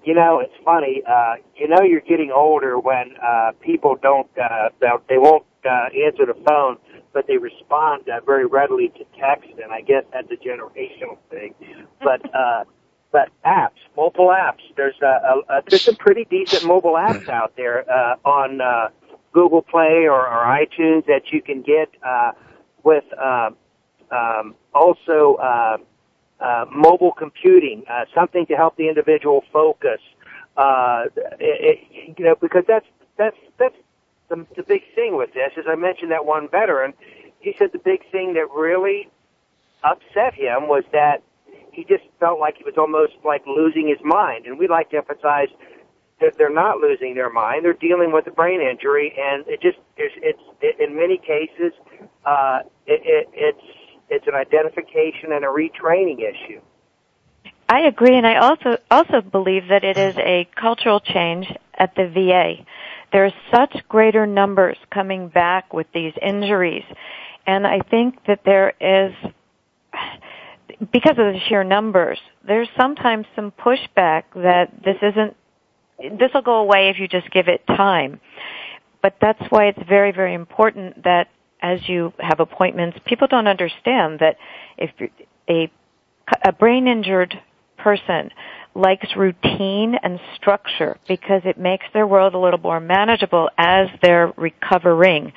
[0.04, 1.02] you know, it's funny.
[1.08, 4.70] Uh, you know, you're getting older when uh, people don't, uh,
[5.08, 6.78] they won't uh, answer the phone,
[7.14, 11.53] but they respond uh, very readily to text, and I guess that's a generational thing.
[12.01, 12.64] But uh,
[13.12, 14.62] but apps, mobile apps.
[14.78, 18.89] There's a, a, a there's some pretty decent mobile apps out there uh, on uh,
[19.34, 22.32] Google Play or, or iTunes that you can get uh,
[22.84, 23.49] with uh,
[24.12, 25.78] um, also uh,
[26.39, 29.99] uh, mobile computing, uh, something to help the individual focus.
[30.57, 31.03] Uh,
[31.39, 32.86] it, it, you know, because that's
[33.18, 33.76] that's that's
[34.32, 35.52] the, the big thing with this.
[35.58, 36.94] As I mentioned, that one veteran,
[37.40, 39.10] he said the big thing that really
[39.84, 41.22] upset him was that
[41.72, 44.46] he just felt like he was almost like losing his mind.
[44.46, 45.50] And we like to emphasize
[46.22, 49.80] that they're not losing their mind; they're dealing with a brain injury, and it just
[49.98, 51.74] it's, it's it, in many cases
[52.26, 53.68] uh, it, it, it's
[54.10, 56.62] it's an identification and a retraining issue.
[57.68, 62.08] I agree, and I also also believe that it is a cultural change at the
[62.08, 62.64] VA.
[63.12, 66.86] There's such greater numbers coming back with these injuries,
[67.45, 69.14] and I think that there is
[70.91, 75.36] because of the sheer numbers, there's sometimes some pushback that this isn't,
[76.18, 78.20] this will go away if you just give it time.
[79.01, 81.28] But that's why it's very, very important that
[81.62, 84.38] as you have appointments, people don't understand that
[84.78, 84.89] if
[85.47, 85.72] a,
[86.43, 87.39] a brain injured
[87.78, 88.32] person
[88.74, 94.32] likes routine and structure because it makes their world a little more manageable as they're
[94.38, 95.34] recovering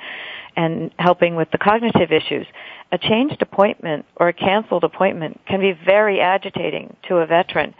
[0.55, 2.47] and helping with the cognitive issues.
[2.91, 7.73] A changed appointment or a canceled appointment can be very agitating to a veteran.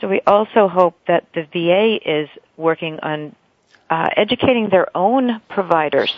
[0.00, 3.34] So we also hope that the VA is working on
[3.90, 6.16] uh, educating their own providers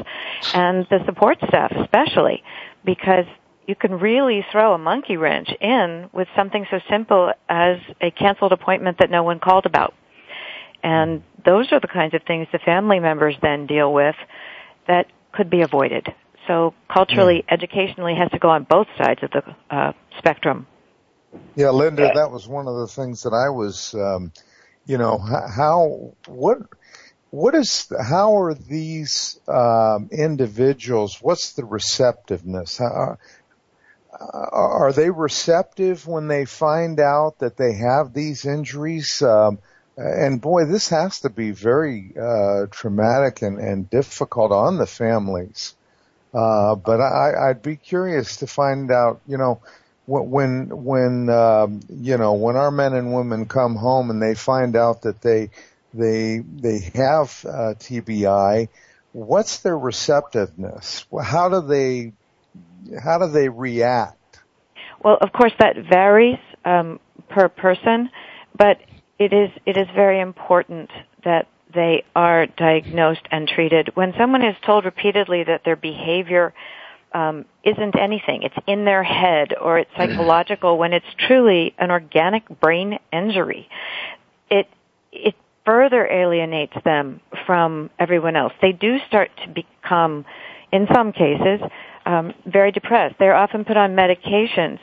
[0.53, 2.45] and the support staff especially
[2.85, 3.25] because
[3.73, 8.53] you can really throw a monkey wrench in with something so simple as a canceled
[8.53, 9.95] appointment that no one called about.
[10.83, 14.15] And those are the kinds of things the family members then deal with
[14.89, 16.07] that could be avoided.
[16.47, 17.55] So culturally, yeah.
[17.55, 19.43] educationally has to go on both sides of the
[19.75, 20.67] uh, spectrum.
[21.57, 24.33] Yeah, Linda, that was one of the things that I was, um,
[24.85, 26.59] you know, how what
[27.33, 31.17] what is how are these um, individuals?
[31.23, 32.77] What's the receptiveness?
[32.77, 33.17] How, uh,
[34.21, 39.23] are they receptive when they find out that they have these injuries?
[39.23, 39.59] Um,
[39.97, 45.75] and boy, this has to be very uh, traumatic and, and difficult on the families.
[46.35, 49.61] Uh, but I, I'd be curious to find out, you know,
[50.07, 54.75] when when um, you know when our men and women come home and they find
[54.75, 55.51] out that they
[55.95, 58.69] they they have uh, TBI,
[59.13, 61.07] what's their receptiveness?
[61.23, 62.15] How do they
[63.03, 64.41] how do they react?
[65.03, 68.11] Well, of course, that varies um, per person,
[68.57, 68.79] but
[69.19, 70.91] it is it is very important
[71.25, 73.91] that they are diagnosed and treated.
[73.95, 76.53] When someone is told repeatedly that their behavior
[77.15, 82.49] um, isn't anything, it's in their head or it's psychological, when it's truly an organic
[82.61, 83.69] brain injury,
[84.51, 84.69] it
[85.13, 88.53] it further alienates them from everyone else.
[88.61, 90.25] They do start to become,
[90.73, 91.61] in some cases,
[92.07, 93.17] um, very depressed.
[93.19, 94.79] They're often put on medications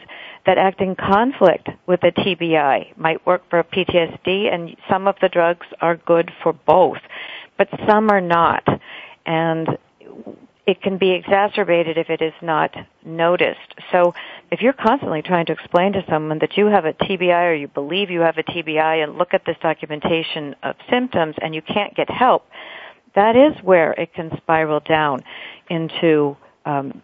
[0.46, 2.98] that act in conflict with the TBI.
[2.98, 7.00] Might work for PTSD, and some of the drugs are good for both,
[7.58, 8.64] but some are not.
[9.26, 9.78] And
[10.70, 13.74] it can be exacerbated if it is not noticed.
[13.92, 14.14] So
[14.52, 17.68] if you're constantly trying to explain to someone that you have a TBI or you
[17.68, 21.96] believe you have a TBI and look at this documentation of symptoms and you can't
[21.96, 22.46] get help,
[23.16, 25.24] that is where it can spiral down
[25.72, 27.02] into um,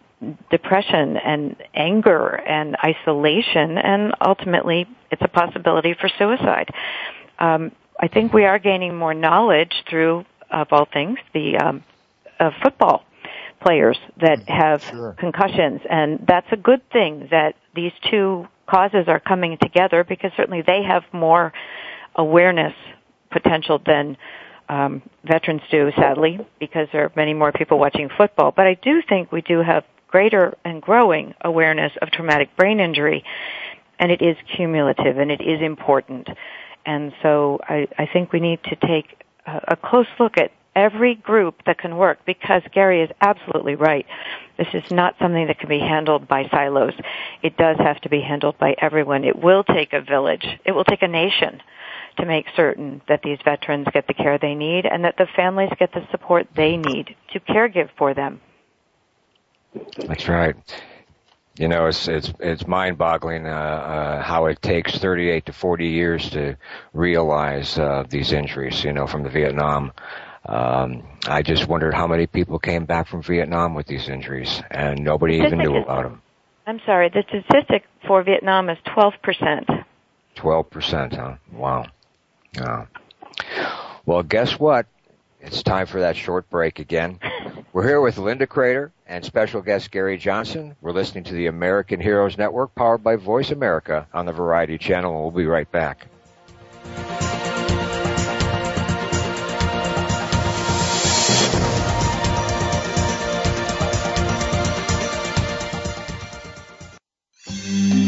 [0.50, 6.70] depression and anger and isolation, and ultimately it's a possibility for suicide.
[7.38, 11.84] Um, I think we are gaining more knowledge through, of all things, the um,
[12.38, 13.04] uh, football
[13.60, 14.52] players that mm-hmm.
[14.52, 15.14] have sure.
[15.18, 20.62] concussions, and that's a good thing that these two causes are coming together because certainly
[20.66, 21.52] they have more
[22.16, 22.74] awareness
[23.30, 24.16] potential than
[24.68, 28.52] um, veterans do, sadly, because there are many more people watching football.
[28.54, 33.24] But I do think we do have greater and growing awareness of traumatic brain injury,
[33.98, 36.28] and it is cumulative and it is important.
[36.84, 41.14] And so I, I think we need to take a, a close look at every
[41.14, 44.06] group that can work because Gary is absolutely right.
[44.58, 46.92] This is not something that can be handled by silos.
[47.42, 49.24] It does have to be handled by everyone.
[49.24, 50.46] It will take a village.
[50.64, 51.62] It will take a nation
[52.18, 55.70] to make certain that these veterans get the care they need and that the families
[55.78, 58.40] get the support they need to caregive for them.
[60.06, 60.56] That's right.
[61.58, 66.30] You know, it's it's it's mind-boggling uh, uh, how it takes 38 to 40 years
[66.30, 66.56] to
[66.92, 68.84] realize uh, these injuries.
[68.84, 69.92] You know, from the Vietnam.
[70.44, 75.02] Um, I just wondered how many people came back from Vietnam with these injuries, and
[75.02, 76.22] nobody even knew about them.
[76.68, 79.68] I'm sorry, the statistic for Vietnam is 12 percent.
[80.36, 81.36] 12 percent, huh?
[81.52, 81.86] Wow.
[82.54, 82.86] Yeah.
[84.04, 84.86] Well, guess what?
[85.40, 87.18] It's time for that short break again.
[87.76, 90.74] We're here with Linda Crater and special guest Gary Johnson.
[90.80, 95.12] We're listening to the American Heroes Network powered by Voice America on the Variety Channel.
[95.12, 96.06] And we'll be right back.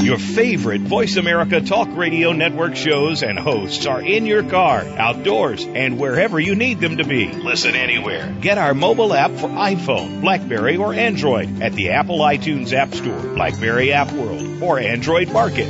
[0.09, 5.67] Your favorite Voice America Talk Radio Network shows and hosts are in your car, outdoors,
[5.67, 7.31] and wherever you need them to be.
[7.31, 8.35] Listen anywhere.
[8.41, 13.21] Get our mobile app for iPhone, Blackberry, or Android at the Apple iTunes App Store,
[13.35, 15.69] Blackberry App World, or Android Market.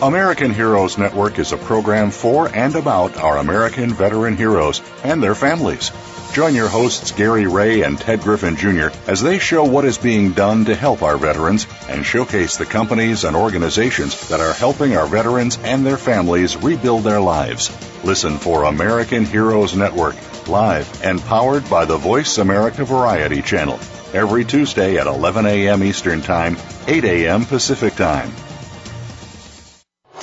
[0.00, 5.34] American Heroes Network is a program for and about our American veteran heroes and their
[5.34, 5.90] families.
[6.32, 8.90] Join your hosts Gary Ray and Ted Griffin Jr.
[9.08, 13.24] as they show what is being done to help our veterans and showcase the companies
[13.24, 17.68] and organizations that are helping our veterans and their families rebuild their lives.
[18.04, 20.14] Listen for American Heroes Network,
[20.46, 23.80] live and powered by the Voice America Variety Channel,
[24.14, 25.82] every Tuesday at 11 a.m.
[25.82, 26.56] Eastern Time,
[26.86, 27.44] 8 a.m.
[27.44, 28.30] Pacific Time.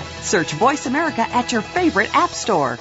[0.00, 2.78] Search Voice America at your favorite app store.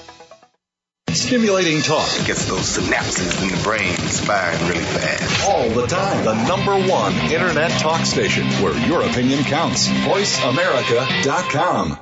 [1.09, 5.49] Stimulating talk gets those synapses in the brain firing really fast.
[5.49, 6.23] All the time.
[6.23, 9.89] The number one internet talk station where your opinion counts.
[9.89, 11.97] VoiceAmerica.com.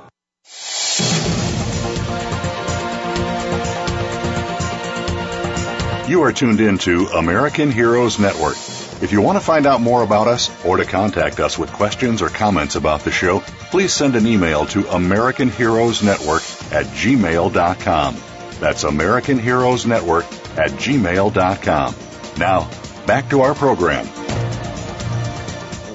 [6.08, 8.56] You are tuned in to American Heroes Network.
[9.02, 12.20] If you want to find out more about us or to contact us with questions
[12.20, 13.40] or comments about the show,
[13.70, 18.16] please send an email to American Heroes Network at gmail.com.
[18.60, 20.26] That's American Heroes Network
[20.58, 21.94] at gmail.com.
[22.38, 22.70] Now,
[23.06, 24.06] back to our program.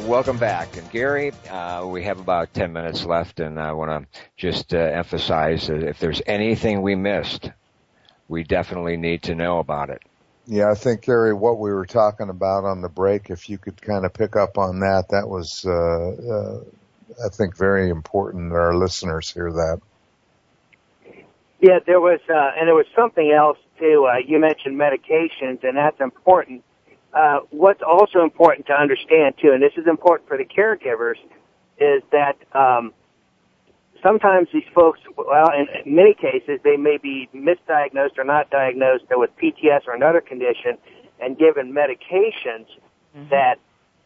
[0.07, 0.75] Welcome back.
[0.75, 4.79] And Gary, uh, we have about 10 minutes left, and I want to just uh,
[4.79, 7.51] emphasize that if there's anything we missed,
[8.27, 10.01] we definitely need to know about it.
[10.47, 13.81] Yeah, I think Gary, what we were talking about on the break, if you could
[13.81, 18.57] kind of pick up on that, that was, uh, uh, I think, very important that
[18.57, 19.81] our listeners hear that.
[21.59, 24.07] Yeah, there was, uh, and there was something else too.
[24.07, 26.63] Uh, you mentioned medications, and that's important.
[27.11, 31.15] Uh, what's also important to understand too, and this is important for the caregivers,
[31.79, 32.93] is that um,
[34.05, 39.31] sometimes these folks, well, in many cases, they may be misdiagnosed or not diagnosed with
[39.41, 40.77] PTS or another condition
[41.19, 42.67] and given medications
[43.17, 43.29] mm-hmm.
[43.29, 43.55] that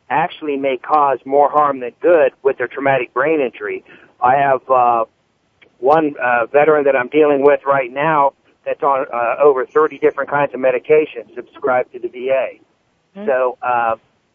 [0.09, 3.83] actually may cause more harm than good with their traumatic brain injury.
[4.21, 5.05] I have uh,
[5.79, 8.33] one uh, veteran that I'm dealing with right now
[8.65, 12.59] that's on uh, over 30 different kinds of medications subscribed to the VA.
[13.15, 13.25] Mm-hmm.
[13.25, 13.57] So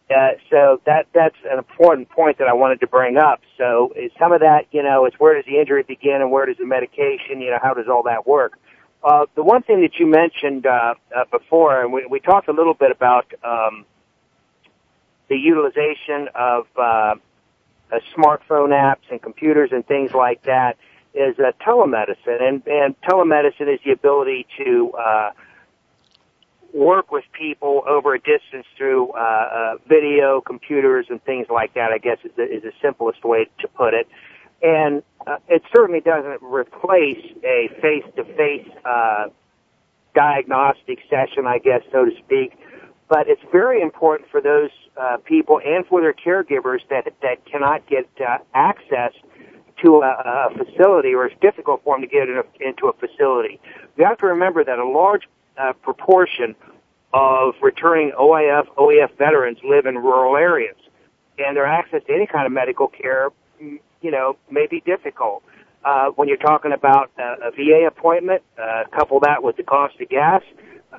[0.09, 3.41] uh, so that that's an important point that I wanted to bring up.
[3.57, 6.45] So is some of that, you know, it's where does the injury begin and where
[6.45, 8.59] does the medication, you know, how does all that work?
[9.03, 12.53] Uh, the one thing that you mentioned uh, uh, before, and we, we talked a
[12.53, 13.85] little bit about um,
[15.27, 17.15] the utilization of uh, uh,
[18.15, 20.77] smartphone apps and computers and things like that,
[21.13, 25.31] is uh, telemedicine, and and telemedicine is the ability to uh,
[26.75, 31.91] work with people over a distance through uh, uh, video, computers, and things like that.
[31.91, 34.07] I guess is the, is the simplest way to put it.
[34.61, 39.27] And uh, it certainly doesn't replace a face-to-face uh,
[40.13, 42.57] diagnostic session, I guess, so to speak.
[43.07, 47.87] But it's very important for those uh, people and for their caregivers that that cannot
[47.87, 49.13] get uh, access
[49.83, 52.93] to a, a facility, or it's difficult for them to get in a, into a
[52.93, 53.59] facility.
[53.97, 55.23] You have to remember that a large
[55.57, 56.55] uh, proportion
[57.13, 60.75] of returning OIF, OEF veterans live in rural areas,
[61.37, 63.29] and their access to any kind of medical care,
[63.61, 65.43] mm, you know, may be difficult.
[65.83, 69.99] Uh, when you're talking about a, a VA appointment, uh, couple that with the cost
[70.01, 70.41] of gas,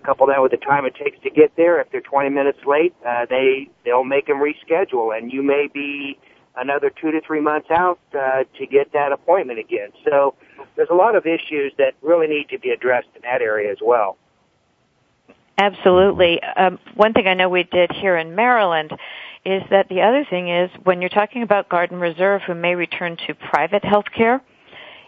[0.07, 1.81] couple that with the time it takes to get there.
[1.81, 6.19] If they're 20 minutes late, uh, they they'll make them reschedule, and you may be
[6.57, 9.91] another two to three months out uh, to get that appointment again.
[10.09, 10.35] So
[10.77, 13.79] there's a lot of issues that really need to be addressed in that area as
[13.83, 14.17] well.
[15.59, 16.41] Absolutely.
[16.43, 18.93] Um, one thing I know we did here in Maryland
[19.45, 22.75] is that the other thing is when you're talking about Guard and Reserve who may
[22.75, 24.43] return to private health care,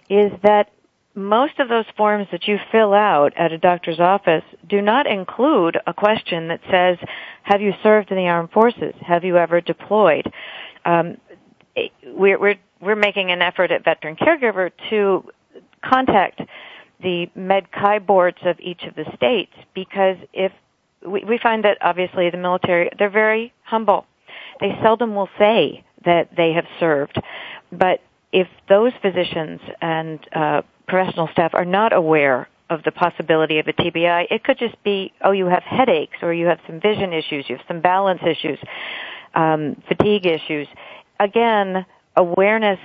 [0.09, 0.71] is that
[1.15, 5.77] most of those forms that you fill out at a doctor's office do not include
[5.87, 6.97] a question that says,
[7.43, 8.95] have you served in the armed forces?
[9.01, 10.33] Have you ever deployed?
[10.85, 11.19] Um,
[12.07, 15.25] we're, we're, we're making an effort at Veteran Caregiver to
[15.85, 16.41] contact
[17.03, 20.53] the MedChi boards of each of the states because if
[21.07, 24.07] we, we find that obviously the military, they're very humble.
[24.61, 27.21] They seldom will say that they have served.
[27.71, 28.01] But
[28.33, 33.73] if those physicians and uh, professional staff are not aware of the possibility of a
[33.73, 37.47] TBI, it could just be, oh, you have headaches or you have some vision issues,
[37.49, 38.59] you have some balance issues,
[39.35, 40.69] um, fatigue issues.
[41.19, 41.87] Again,
[42.17, 42.79] awareness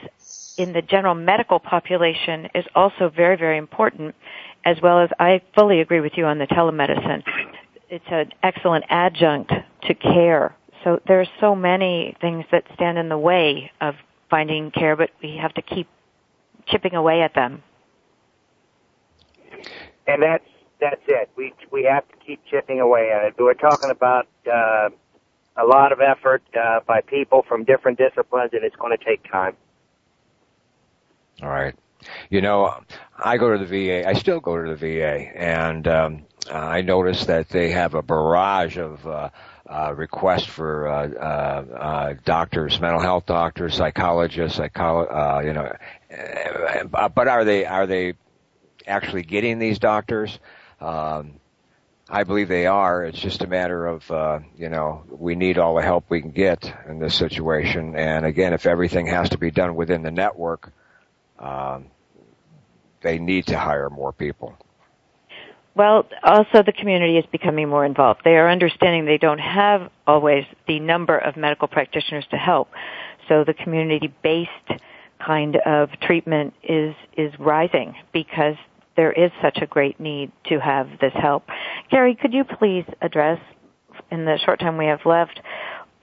[0.58, 4.16] in the general medical population is also very, very important,
[4.66, 7.24] as well as I fully agree with you on the telemedicine.
[7.90, 9.52] It's an excellent adjunct
[9.84, 10.56] to care.
[10.84, 13.96] So there's so many things that stand in the way of
[14.30, 15.88] finding care, but we have to keep
[16.68, 17.64] chipping away at them.
[20.08, 20.46] And that's
[20.82, 21.30] that's it.
[21.38, 23.36] We we have to keep chipping away at it.
[23.40, 24.90] We're talking about uh,
[25.56, 29.24] a lot of effort uh, by people from different disciplines, and it's going to take
[29.32, 29.56] time.
[31.42, 31.76] All right.
[32.30, 32.74] You know,
[33.18, 34.08] I go to the VA.
[34.08, 38.78] I still go to the VA, and um, I noticed that they have a barrage
[38.78, 39.30] of uh,
[39.70, 45.72] uh, requests for uh, uh, uh, doctors, mental health doctors, psychologists, psycholo- uh, you know.
[46.94, 48.14] Uh, but are they are they
[48.86, 50.38] actually getting these doctors?
[50.82, 51.36] Um,
[52.10, 53.06] I believe they are.
[53.06, 56.32] It's just a matter of, uh, you know, we need all the help we can
[56.32, 57.96] get in this situation.
[57.96, 60.72] And again, if everything has to be done within the network,
[61.44, 61.86] um,
[63.02, 64.56] they need to hire more people.
[65.76, 68.22] Well, also the community is becoming more involved.
[68.24, 72.70] They are understanding they don't have always the number of medical practitioners to help.
[73.28, 74.82] So the community-based
[75.26, 78.56] kind of treatment is, is rising because
[78.96, 81.44] there is such a great need to have this help.
[81.90, 83.40] Gary, could you please address,
[84.12, 85.40] in the short time we have left,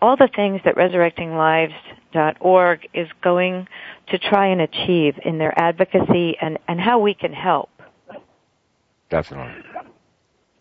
[0.03, 3.69] all the things that resurrectinglives.org is going
[4.09, 7.71] to try and achieve in their advocacy and, and how we can help?
[9.09, 9.63] Definitely.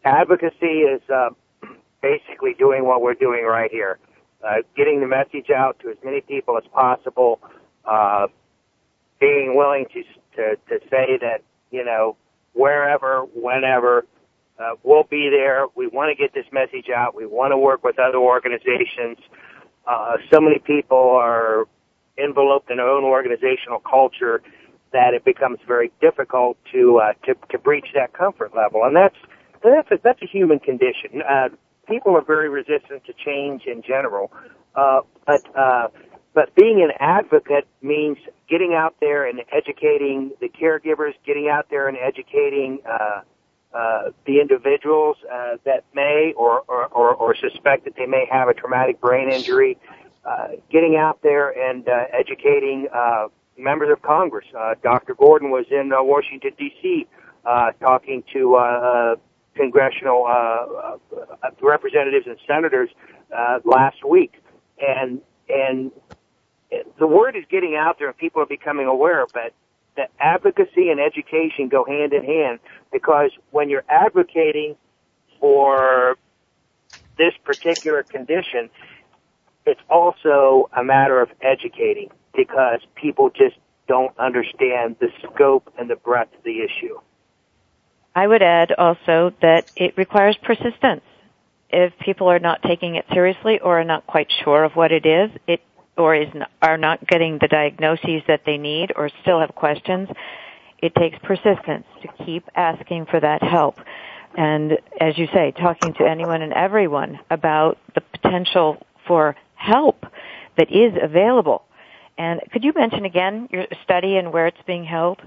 [0.05, 1.29] Advocacy is uh,
[2.01, 3.99] basically doing what we're doing right here,
[4.47, 7.41] uh, getting the message out to as many people as possible,
[7.85, 8.27] uh,
[9.19, 10.03] being willing to,
[10.35, 12.15] to to say that you know
[12.53, 14.05] wherever, whenever,
[14.59, 15.67] uh, we'll be there.
[15.75, 17.15] We want to get this message out.
[17.15, 19.17] We want to work with other organizations.
[19.87, 21.65] Uh, so many people are
[22.17, 24.41] enveloped in their own organizational culture
[24.91, 29.15] that it becomes very difficult to uh, to to breach that comfort level, and that's
[29.63, 31.21] that's a, that's a human condition.
[31.27, 31.49] Uh,
[31.87, 34.31] people are very resistant to change in general,
[34.75, 35.87] uh, but uh,
[36.33, 38.17] but being an advocate means
[38.49, 43.21] getting out there and educating the caregivers, getting out there and educating uh,
[43.73, 48.47] uh, the individuals uh, that may or, or, or, or suspect that they may have
[48.47, 49.77] a traumatic brain injury,
[50.25, 54.45] uh, getting out there and uh, educating uh, members of Congress.
[54.57, 55.13] Uh, Dr.
[55.13, 57.07] Gordon was in uh, Washington D.C.
[57.45, 59.15] Uh, talking to uh, uh,
[59.55, 62.89] congressional uh, uh, representatives and senators
[63.35, 64.33] uh, last week,
[64.79, 65.91] and and
[66.99, 69.53] the word is getting out there and people are becoming aware, but
[70.19, 72.59] advocacy and education go hand in hand
[72.91, 74.75] because when you're advocating
[75.39, 76.17] for
[77.17, 78.69] this particular condition,
[79.65, 83.55] it's also a matter of educating because people just
[83.87, 86.97] don't understand the scope and the breadth of the issue.
[88.15, 91.01] I would add also that it requires persistence.
[91.69, 95.05] If people are not taking it seriously or are not quite sure of what it
[95.05, 95.61] is, it
[95.99, 96.29] or is
[96.61, 100.09] are not getting the diagnoses that they need or still have questions,
[100.81, 103.75] it takes persistence to keep asking for that help.
[104.35, 110.05] And as you say, talking to anyone and everyone about the potential for help
[110.57, 111.63] that is available.
[112.17, 115.21] And could you mention again your study and where it's being held?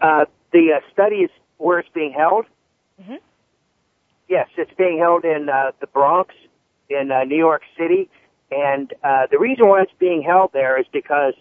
[0.00, 2.46] Uh, the uh, study is where it's being held.
[3.00, 3.16] Mm-hmm.
[4.28, 6.34] Yes, it's being held in uh, the Bronx,
[6.88, 8.08] in uh, New York City,
[8.52, 11.34] and uh, the reason why it's being held there is because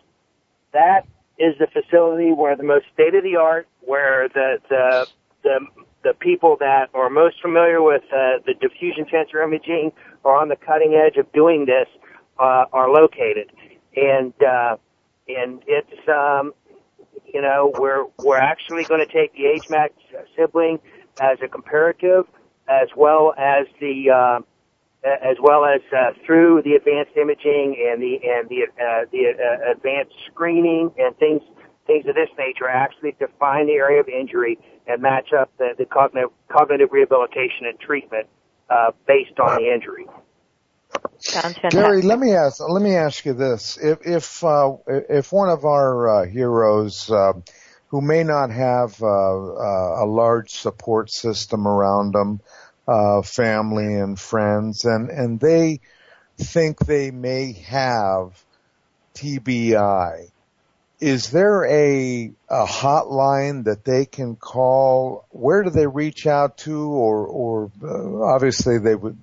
[0.73, 1.01] that
[1.37, 5.07] is the facility where the most state of the art, where the the
[5.43, 5.59] the
[6.03, 9.91] the people that are most familiar with uh, the diffusion tensor imaging
[10.23, 11.87] are on the cutting edge of doing this
[12.39, 13.51] uh, are located,
[13.95, 14.77] and uh,
[15.27, 16.53] and it's um,
[17.25, 19.99] you know we're we're actually going to take the age-matched
[20.35, 20.79] sibling
[21.19, 22.25] as a comparative,
[22.69, 24.39] as well as the uh,
[25.03, 29.71] as well as uh, through the advanced imaging and the and the uh, the uh,
[29.71, 31.41] advanced screening and things
[31.87, 35.85] things of this nature, actually define the area of injury and match up the, the
[35.85, 38.27] cognitive cognitive rehabilitation and treatment
[38.69, 40.05] uh, based on the injury.
[41.69, 45.65] Gary, let me ask let me ask you this: if if uh, if one of
[45.65, 47.33] our uh, heroes uh,
[47.87, 52.41] who may not have uh, uh, a large support system around them,
[52.87, 55.81] uh, family and friends, and and they
[56.37, 58.43] think they may have
[59.15, 60.31] TBI.
[60.99, 65.25] Is there a a hotline that they can call?
[65.29, 69.17] Where do they reach out to, or or uh, obviously they would.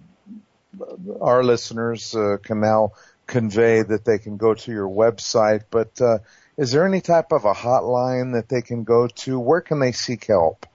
[1.20, 2.92] Our listeners uh, can now
[3.26, 6.18] convey that they can go to your website, but uh,
[6.56, 9.38] is there any type of a hotline that they can go to?
[9.38, 10.66] Where can they seek help?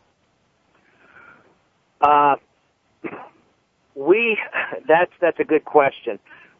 [1.99, 2.35] Uh,
[3.95, 4.37] we
[4.87, 6.19] that's that's a good question.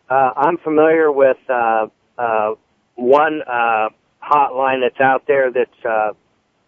[0.10, 1.88] Uh, I'm familiar with uh,
[2.18, 2.56] uh,
[2.96, 3.90] one uh,
[4.22, 6.14] hotline that's out there that's uh,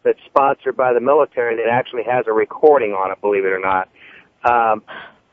[0.03, 3.21] that's sponsored by the military that actually has a recording on it.
[3.21, 3.89] Believe it or not,
[4.43, 4.84] um,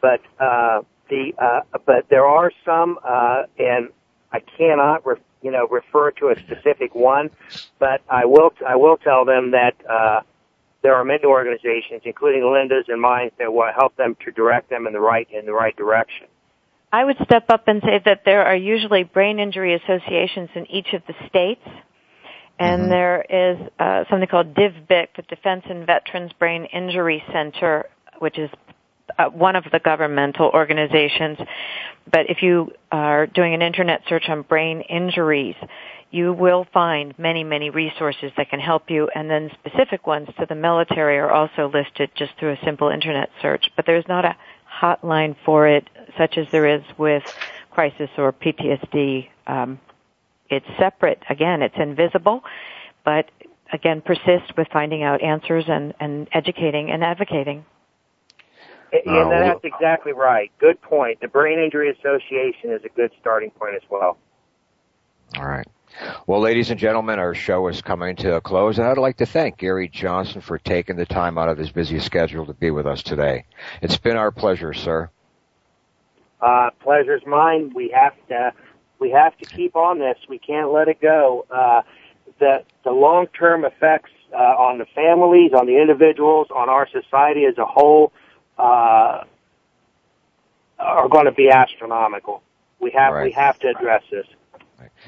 [0.00, 3.88] but uh, the uh, but there are some, uh, and
[4.32, 7.30] I cannot re- you know refer to a specific one,
[7.78, 9.74] but I will I will tell them that.
[9.88, 10.20] Uh,
[10.82, 14.86] there are many organizations, including Linda's and mine, that will help them to direct them
[14.86, 16.26] in the right in the right direction.
[16.92, 20.92] I would step up and say that there are usually brain injury associations in each
[20.92, 21.66] of the states,
[22.58, 22.90] and mm-hmm.
[22.90, 27.86] there is uh, something called DVBIC, the Defense and Veterans Brain Injury Center,
[28.18, 28.50] which is
[29.18, 31.38] uh, one of the governmental organizations.
[32.10, 35.56] But if you are doing an internet search on brain injuries,
[36.12, 40.46] you will find many, many resources that can help you, and then specific ones to
[40.46, 43.64] the military are also listed just through a simple internet search.
[43.76, 44.36] But there's not a
[44.82, 45.88] hotline for it,
[46.18, 47.22] such as there is with
[47.70, 49.28] crisis or PTSD.
[49.46, 49.80] Um,
[50.50, 51.22] it's separate.
[51.30, 52.42] Again, it's invisible,
[53.06, 53.30] but
[53.72, 57.64] again, persist with finding out answers and, and educating and advocating.
[58.92, 60.52] Yeah, that's exactly right.
[60.58, 61.22] Good point.
[61.22, 64.18] The Brain Injury Association is a good starting point as well.
[65.38, 65.66] All right.
[66.26, 69.26] Well, ladies and gentlemen, our show is coming to a close, and I'd like to
[69.26, 72.86] thank Gary Johnson for taking the time out of his busy schedule to be with
[72.86, 73.44] us today.
[73.80, 75.10] It's been our pleasure, sir.
[76.40, 77.72] Uh, pleasure's mine.
[77.74, 78.52] We have to,
[78.98, 80.16] we have to keep on this.
[80.28, 81.46] We can't let it go.
[81.50, 81.82] Uh,
[82.38, 87.58] the, the long-term effects, uh, on the families, on the individuals, on our society as
[87.58, 88.12] a whole,
[88.58, 89.24] uh,
[90.78, 92.42] are going to be astronomical.
[92.80, 93.24] We have, right.
[93.24, 94.26] we have to address this.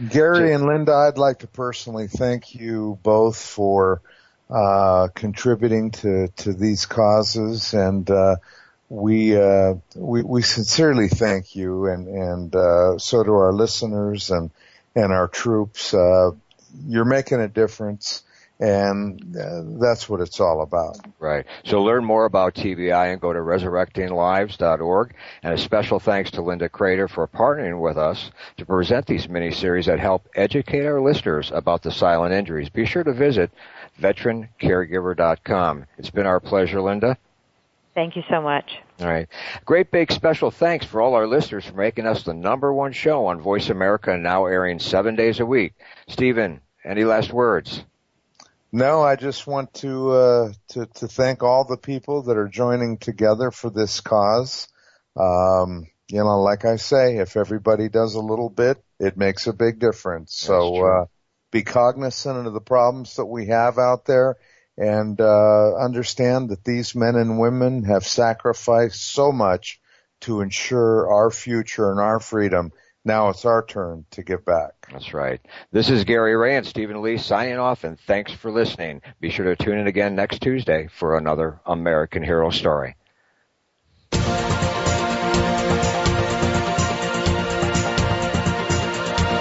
[0.09, 4.03] Gary and Linda, I'd like to personally thank you both for
[4.51, 8.37] uh, contributing to to these causes, and uh,
[8.89, 14.51] we uh, we we sincerely thank you, and and uh, so do our listeners and
[14.95, 15.95] and our troops.
[15.95, 16.33] Uh,
[16.87, 18.24] you're making a difference
[18.61, 20.97] and uh, that's what it's all about.
[21.19, 21.45] Right.
[21.65, 25.15] So learn more about TBI and go to resurrectinglives.org.
[25.43, 29.87] And a special thanks to Linda Crater for partnering with us to present these mini-series
[29.87, 32.69] that help educate our listeners about the silent injuries.
[32.69, 33.51] Be sure to visit
[34.01, 35.87] veterancaregiver.com.
[35.99, 37.19] It's been our pleasure, Linda.
[37.95, 38.73] Thank you so much.
[39.01, 39.29] All right.
[39.65, 43.27] Great big special thanks for all our listeners for making us the number one show
[43.27, 45.75] on Voice America now airing seven days a week.
[46.09, 47.85] Stephen, any last words?
[48.75, 52.99] No, I just want to, uh, to, to thank all the people that are joining
[52.99, 54.67] together for this cause.
[55.17, 59.53] Um, you know, like I say, if everybody does a little bit, it makes a
[59.53, 60.41] big difference.
[60.41, 61.05] That's so, uh,
[61.53, 64.39] be cognizant of the problems that we have out there
[64.77, 69.81] and, uh, understand that these men and women have sacrificed so much
[70.23, 72.73] to ensure our future and our freedom
[73.05, 74.73] now it's our turn to give back.
[74.91, 75.41] That's right.
[75.73, 79.03] This is Gary Ray and Stephen Lee signing off, and thanks for listening.
[79.21, 82.97] Be sure to tune in again next Tuesday for another American Hero story.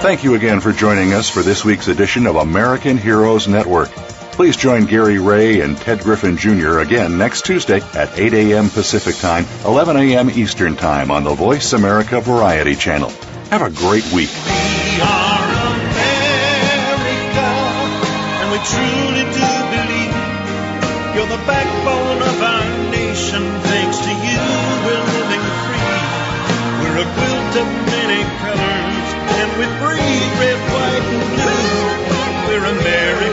[0.03, 3.89] Thank you again for joining us for this week's edition of American Heroes Network.
[4.33, 6.79] Please join Gary Ray and Ted Griffin Jr.
[6.79, 8.69] again next Tuesday at 8 a.m.
[8.69, 10.29] Pacific Time, 11 a.m.
[10.29, 13.13] Eastern Time on the Voice America Variety Channel.
[13.53, 14.33] Have a great week.
[14.33, 15.45] We are
[15.77, 17.49] America,
[18.41, 20.17] and we truly do believe
[21.13, 23.45] you're the backbone of our nation.
[23.69, 24.41] Thanks to you,
[24.89, 26.01] we're living free.
[26.81, 31.93] We're a quilt of many colors, and we breathe red, white, and blue.
[32.49, 33.32] We're America,